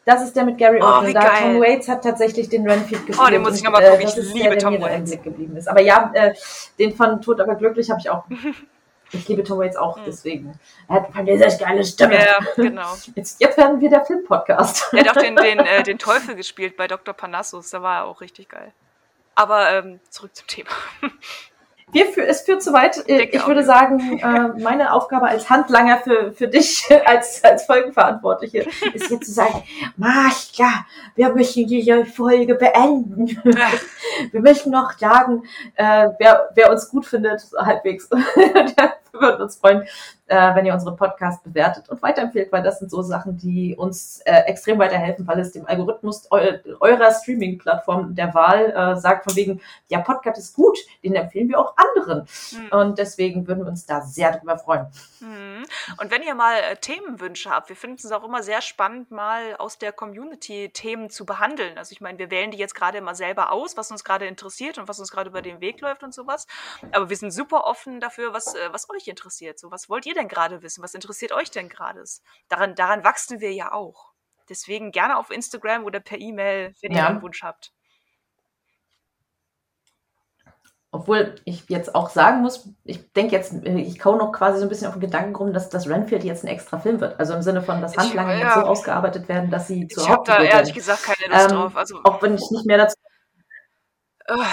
Das 0.07 0.23
ist 0.23 0.35
der 0.35 0.45
mit 0.45 0.57
Gary 0.57 0.81
oh, 0.81 0.87
Oldman. 0.87 1.13
Da 1.13 1.29
Tom 1.39 1.61
Waits 1.61 1.89
hat 1.89 2.03
tatsächlich 2.03 2.49
den 2.49 2.67
Renfield 2.69 3.07
gespielt. 3.07 3.29
Oh, 3.29 3.31
den 3.31 3.43
muss 3.43 3.57
ich 3.57 3.63
nochmal 3.63 3.83
gucken. 3.83 4.07
Äh, 4.07 4.09
ich 4.09 4.33
liebe 4.33 4.49
der, 4.49 4.59
Tom 4.59 4.81
Waits. 4.81 5.11
Geblieben 5.23 5.55
ist. 5.57 5.69
Aber 5.69 5.83
ja, 5.83 6.11
äh, 6.15 6.35
den 6.79 6.97
von 6.97 7.21
Tod 7.21 7.41
aber 7.43 7.57
glücklich 7.57 7.91
habe 7.91 8.01
ich 8.01 8.09
auch 8.09 8.25
Ich 9.13 9.29
liebe 9.29 9.45
Tom 9.45 9.59
Waits 9.59 9.77
auch, 9.77 9.97
hm. 9.97 10.05
deswegen. 10.07 10.59
Er 10.89 10.97
hat 10.97 11.15
eine 11.15 11.37
sehr 11.37 11.59
geile 11.59 11.85
Stimme. 11.85 12.15
Ja, 12.15 12.39
genau. 12.57 12.95
Jetzt, 13.15 13.41
jetzt 13.41 13.59
werden 13.59 13.81
wir 13.81 13.91
der 13.91 14.05
Film-Podcast. 14.05 14.93
Er 14.93 15.01
hat 15.01 15.17
auch 15.17 15.21
den, 15.21 15.37
den, 15.37 15.59
äh, 15.59 15.83
den 15.83 15.99
Teufel 15.99 16.35
gespielt 16.35 16.77
bei 16.77 16.89
Dr. 16.89 17.15
Panassus, 17.15 17.71
da 17.71 17.83
war 17.83 17.99
er 17.99 18.05
auch 18.05 18.21
richtig 18.21 18.49
geil. 18.49 18.73
Aber 19.35 19.71
ähm, 19.71 20.01
zurück 20.09 20.35
zum 20.35 20.47
Thema. 20.47 20.71
wir 21.93 22.07
für, 22.07 22.27
es 22.27 22.43
führt 22.43 22.63
zu 22.63 22.73
weit. 22.73 23.03
Ich, 23.07 23.35
ich 23.35 23.47
würde 23.47 23.65
sagen, 23.65 24.19
äh, 24.19 24.61
meine 24.61 24.93
Aufgabe 24.93 25.27
als 25.27 25.49
Handlanger 25.51 25.99
für, 25.99 26.33
für 26.33 26.49
dich, 26.49 26.85
als, 27.07 27.45
als 27.45 27.67
Folgenverantwortliche, 27.67 28.67
ist 28.95 29.11
jetzt 29.11 29.27
zu 29.27 29.33
sagen, 29.33 29.63
Marcia, 29.97 30.87
wir 31.15 31.33
müssen 31.35 31.67
diese 31.67 32.05
Folge 32.07 32.55
beenden. 32.55 33.29
wir 34.33 34.41
möchten 34.41 34.71
noch 34.71 34.99
sagen, 34.99 35.45
äh, 35.75 36.09
wer, 36.19 36.51
wer 36.55 36.71
uns 36.71 36.89
gut 36.89 37.07
findet, 37.07 37.43
halbwegs, 37.59 38.09
der 38.09 38.95
würde 39.21 39.45
uns 39.45 39.57
freuen, 39.57 39.87
äh, 40.33 40.55
wenn 40.55 40.65
ihr 40.65 40.73
unsere 40.73 40.97
Podcast 40.97 41.45
bewertet 41.45 41.91
und 41.91 42.01
weiterempfehlt, 42.01 42.51
weil 42.53 42.63
das 42.63 42.79
sind 42.79 42.91
so 42.91 43.03
Sachen, 43.03 43.37
die 43.37 43.77
uns 43.77 44.23
äh, 44.25 44.33
extrem 44.47 44.79
weiterhelfen, 44.79 45.27
weil 45.27 45.39
es 45.39 45.53
dem 45.53 45.67
Algorithmus 45.67 46.27
eu 46.31 46.41
eurer 46.81 47.13
Streaming-Plattform 47.13 48.15
der 48.15 48.33
Wahl 48.33 48.71
äh, 48.71 48.97
sagt, 48.97 49.25
von 49.25 49.37
wegen, 49.37 49.61
ja, 49.89 50.01
Podcast 50.01 50.39
ist 50.39 50.55
gut, 50.55 50.79
den 51.05 51.15
empfehlen 51.15 51.51
wir 51.51 51.59
auch 51.59 51.75
anderen. 51.77 52.27
Mhm. 52.53 52.79
Und 52.79 52.99
deswegen 52.99 53.47
würden 53.47 53.65
wir 53.65 53.69
uns 53.69 53.85
da 53.85 54.01
sehr 54.01 54.39
drüber 54.39 54.59
freuen. 54.59 54.87
Mhm. 55.21 55.67
Und 56.01 56.11
wenn 56.11 56.23
ihr 56.23 56.35
mal 56.35 56.57
äh, 56.57 56.77
Themenwünsche 56.77 57.51
habt, 57.51 57.69
wir 57.69 57.77
finden 57.77 57.99
es 58.03 58.11
auch 58.11 58.25
immer 58.25 58.43
sehr 58.43 58.63
spannend, 58.63 59.11
mal 59.11 59.57
aus 59.59 59.77
der 59.77 59.93
Community 59.93 60.71
Themen 60.73 61.11
zu 61.11 61.27
behandeln. 61.27 61.77
Also 61.77 61.93
ich 61.93 62.01
meine, 62.01 62.19
wir 62.19 62.31
wählen 62.31 62.51
die 62.51 62.59
jetzt 62.59 62.75
gerade 62.75 62.99
immer 62.99 63.15
selber 63.15 63.53
aus, 63.53 63.77
was 63.77 63.91
uns 63.91 64.03
gerade 64.03 64.27
interessiert 64.27 64.79
und 64.79 64.89
was 64.89 64.99
uns 64.99 65.11
gerade 65.11 65.29
über 65.29 65.43
den 65.43 65.61
Weg 65.61 65.83
läuft 65.83 66.03
und 66.03 66.15
sowas. 66.15 66.47
Aber 66.93 67.11
wir 67.11 67.17
sind 67.17 67.33
super 67.33 67.65
offen 67.65 68.01
dafür, 68.01 68.33
was, 68.33 68.55
äh, 68.55 68.73
was 68.73 68.89
euch 68.89 69.09
interessiert. 69.09 69.59
So, 69.59 69.71
was 69.71 69.91
wollt 69.91 70.07
ihr 70.07 70.15
denn 70.15 70.22
gerade 70.29 70.63
wissen? 70.63 70.83
Was 70.83 70.95
interessiert 70.95 71.33
euch 71.33 71.51
denn 71.51 71.69
gerade? 71.69 72.05
Daran, 72.49 72.75
daran 72.75 73.05
wachsen 73.05 73.41
wir 73.41 73.53
ja 73.53 73.73
auch. 73.73 74.13
Deswegen 74.49 74.93
gerne 74.93 75.19
auf 75.19 75.31
Instagram 75.31 75.85
oder 75.85 76.01
per 76.01 76.19
E-Mail, 76.19 76.75
wenn 76.81 76.93
ja. 76.93 76.99
ihr 76.99 77.09
einen 77.09 77.23
Wunsch 77.23 77.43
habt. 77.43 77.73
Obwohl 80.95 81.37
ich 81.47 81.71
jetzt 81.71 81.95
auch 81.95 82.11
sagen 82.11 82.43
muss, 82.43 82.69
ich 82.85 83.13
denke 83.15 83.35
jetzt, 83.35 83.55
ich 83.65 83.99
kau 83.99 84.15
noch 84.17 84.31
quasi 84.31 84.59
so 84.59 84.67
ein 84.67 84.69
bisschen 84.69 84.89
auf 84.89 84.93
den 84.93 85.01
Gedanken 85.01 85.35
rum, 85.35 85.55
dass 85.55 85.71
das 85.71 85.89
Renfield 85.89 86.23
jetzt 86.23 86.45
ein 86.45 86.49
extra 86.49 86.79
Film 86.79 87.01
wird. 87.01 87.19
Also 87.19 87.33
im 87.33 87.41
Sinne 87.41 87.63
von, 87.63 87.81
dass 87.81 87.97
Handlanger 87.97 88.35
ja. 88.35 88.55
so 88.55 88.61
ausgearbeitet 88.61 89.27
werden, 89.27 89.51
dass 89.51 89.69
sie 89.69 89.89
zur 89.89 90.03
Ich 90.03 90.09
habe 90.11 90.25
da 90.27 90.43
ehrlich 90.43 90.75
gesagt 90.75 91.03
keine 91.03 91.33
Lust 91.33 91.51
ähm, 91.51 91.57
drauf. 91.57 91.77
Also, 91.77 91.99
auch 92.05 92.21
wenn 92.21 92.35
ich 92.35 92.43
nicht 92.51 92.67
mehr 92.67 92.77
dazu. 92.77 92.97
Uh, 94.31 94.45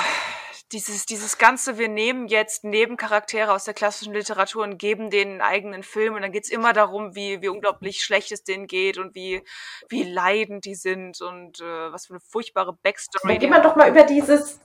dieses, 0.72 1.06
dieses 1.06 1.38
Ganze, 1.38 1.78
wir 1.78 1.88
nehmen 1.88 2.28
jetzt 2.28 2.64
Nebencharaktere 2.64 3.52
aus 3.52 3.66
der 3.66 3.74
klassischen 3.74 4.14
Literatur 4.14 4.64
und 4.64 4.78
geben 4.78 5.10
denen 5.10 5.34
einen 5.34 5.42
eigenen 5.42 5.84
Film 5.84 6.16
und 6.16 6.22
dann 6.22 6.32
geht's 6.32 6.50
immer 6.50 6.74
darum, 6.74 7.16
wie, 7.16 7.42
wie 7.42 7.50
unglaublich 7.50 8.04
schlecht 8.04 8.32
es 8.32 8.44
denen 8.44 8.68
geht 8.68 8.98
und 8.98 9.16
wie, 9.16 9.44
wie 9.90 10.04
leidend 10.04 10.66
die 10.66 10.76
sind 10.76 11.22
und 11.22 11.60
äh, 11.60 11.92
was 11.92 12.06
für 12.06 12.14
eine 12.14 12.20
furchtbare 12.20 12.74
Backstory. 12.84 13.34
Dann 13.34 13.40
gehen 13.40 13.50
wir 13.50 13.62
doch 13.62 13.76
mal 13.76 13.90
über 13.90 14.04
dieses, 14.04 14.60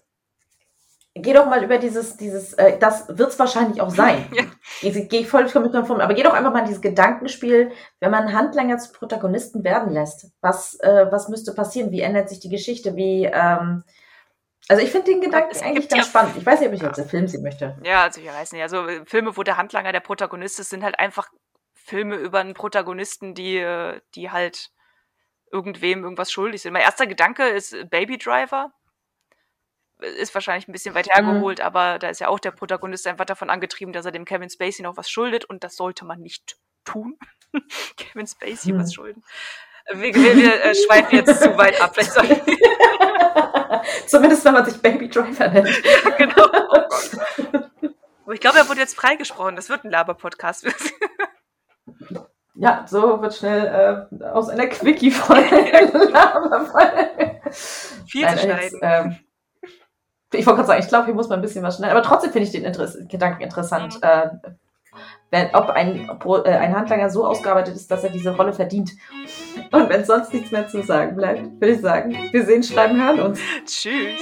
geh 1.15 1.33
doch 1.33 1.47
mal 1.47 1.65
über 1.65 1.79
dieses, 1.79 2.19
dieses, 2.19 2.53
äh, 2.55 2.79
das 2.79 3.07
wird's 3.09 3.39
wahrscheinlich 3.39 3.81
auch 3.81 3.91
sein. 3.91 4.27
ja. 4.33 4.43
Ich 4.83 5.09
gehe 5.09 5.25
voll 5.25 5.45
mit 5.45 5.75
davon, 5.75 6.03
aber 6.03 6.13
geh 6.13 6.23
doch 6.23 6.35
einfach 6.35 6.53
mal 6.53 6.61
in 6.61 6.67
dieses 6.67 6.83
Gedankenspiel, 6.83 7.73
wenn 8.01 8.11
man 8.11 8.35
Handlanger 8.35 8.77
zu 8.77 8.93
Protagonisten 8.93 9.65
werden 9.65 9.91
lässt. 9.91 10.33
Was, 10.43 10.79
äh, 10.81 11.07
was 11.11 11.29
müsste 11.29 11.55
passieren? 11.55 11.93
Wie 11.93 12.03
ändert 12.03 12.29
sich 12.29 12.41
die 12.41 12.51
Geschichte? 12.51 12.95
Wie, 12.95 13.25
ähm, 13.25 13.85
also 14.69 14.83
ich 14.83 14.91
finde 14.91 15.13
den 15.13 15.21
Gedanken 15.21 15.57
eigentlich 15.63 15.89
ganz 15.89 16.07
ja, 16.07 16.09
spannend. 16.09 16.37
Ich 16.37 16.47
weiß 16.47 16.61
nicht, 16.61 16.69
ob 16.69 16.75
ich 16.75 16.83
jetzt 16.83 16.99
einen 16.99 17.09
Film 17.09 17.29
sehen 17.29 17.43
möchte. 17.43 17.77
Ja, 17.83 18.03
also 18.03 18.21
ich 18.21 18.27
weiß 18.27 18.53
nicht. 18.53 18.63
Also 18.63 18.87
äh, 18.87 19.05
Filme, 19.05 19.37
wo 19.37 19.43
der 19.43 19.57
Handlanger 19.57 19.93
der 19.93 20.01
Protagonist 20.01 20.59
ist, 20.59 20.71
sind 20.71 20.83
halt 20.83 20.99
einfach 20.99 21.29
Filme 21.75 22.17
über 22.17 22.41
einen 22.41 22.55
Protagonisten, 22.55 23.35
die, 23.35 23.59
äh, 23.59 24.01
die 24.15 24.31
halt 24.31 24.71
irgendwem 25.53 26.03
irgendwas 26.03 26.33
schuldig 26.33 26.63
sind. 26.63 26.73
Mein 26.73 26.83
erster 26.83 27.07
Gedanke 27.07 27.47
ist 27.47 27.77
Baby 27.91 28.17
Driver. 28.17 28.73
Ist 30.01 30.35
wahrscheinlich 30.35 30.67
ein 30.67 30.73
bisschen 30.73 30.95
weit 30.95 31.09
hergeholt, 31.09 31.59
mhm. 31.59 31.65
aber 31.65 31.99
da 31.99 32.09
ist 32.09 32.21
ja 32.21 32.29
auch 32.29 32.41
der 32.41 32.51
Protagonist 32.51 33.07
einfach 33.07 33.27
davon 33.27 33.49
angetrieben, 33.49 33.93
dass 33.93 34.05
er 34.05 34.13
dem 34.13 34.25
Kevin 34.25 34.51
Spacey 34.51 34.83
noch 34.83 34.97
was 34.97 35.09
schuldet 35.09 35.45
und 35.45 35.63
das 35.63 35.77
sollte 35.77 36.05
man 36.05 36.21
nicht 36.21 36.57
tun. 36.85 37.17
Kevin 37.97 38.27
Spacey 38.27 38.73
mhm. 38.73 38.81
was 38.81 38.93
schulden. 38.93 39.23
Wir, 39.93 40.15
wir, 40.15 40.37
wir 40.37 40.65
äh, 40.65 40.75
schweifen 40.75 41.17
jetzt 41.17 41.43
zu 41.43 41.57
weit 41.57 41.81
ab. 41.81 41.95
Zumindest 44.15 44.45
wenn 44.45 44.55
man 44.55 44.65
sich 44.65 44.81
Baby 44.81 45.09
Driver 45.09 45.49
nennt. 45.49 45.69
Ja, 45.69 46.11
genau. 46.11 46.47
Oh 48.27 48.31
ich 48.31 48.41
glaube, 48.41 48.59
er 48.59 48.69
wurde 48.69 48.79
jetzt 48.79 48.95
freigesprochen. 48.95 49.57
Das 49.57 49.69
wird 49.69 49.83
ein 49.83 49.91
Laber-Podcast. 49.91 50.67
ja, 52.55 52.85
so 52.87 53.21
wird 53.21 53.35
schnell 53.35 54.09
äh, 54.13 54.25
aus 54.27 54.49
einer 54.51 54.69
Quickie-Folge 54.69 55.91
Laber-Folge. 56.13 57.41
Viel 58.07 58.23
Nein, 58.23 58.37
zu 58.37 58.45
schneiden. 58.45 58.63
Jetzt, 58.63 58.79
ähm, 58.83 59.19
ich 60.33 60.47
wollte 60.47 60.59
gerade 60.59 60.69
sagen, 60.69 60.81
ich 60.81 60.89
glaube, 60.89 61.07
hier 61.07 61.15
muss 61.15 61.29
man 61.29 61.41
ein 61.41 61.43
bisschen 61.43 61.65
was 61.65 61.77
schneiden. 61.77 61.97
Aber 61.97 62.07
trotzdem 62.07 62.31
finde 62.31 62.47
ich 62.47 62.53
den 62.53 62.65
Interess 62.65 62.97
Gedanken 63.09 63.43
interessant. 63.43 63.97
Mhm. 63.97 64.01
Äh, 64.03 64.31
wenn, 65.35 65.53
ob 65.53 65.71
ein, 65.71 66.09
ob 66.09 66.47
äh, 66.47 66.51
ein 66.51 66.75
Handlanger 66.75 67.11
so 67.11 67.27
ausgearbeitet 67.27 67.75
ist, 67.75 67.91
dass 67.91 68.05
er 68.05 68.11
diese 68.11 68.31
Rolle 68.37 68.53
verdient. 68.53 68.93
Und 69.73 69.89
wenn 69.89 70.05
sonst 70.05 70.33
nichts 70.33 70.53
mehr 70.53 70.69
zu 70.69 70.83
sagen 70.83 71.17
bleibt, 71.17 71.61
würde 71.61 71.75
ich 71.75 71.81
sagen, 71.81 72.17
wir 72.31 72.45
sehen, 72.45 72.63
schreiben, 72.63 73.03
hören 73.03 73.21
uns. 73.21 73.41
Tschüss. 73.67 74.21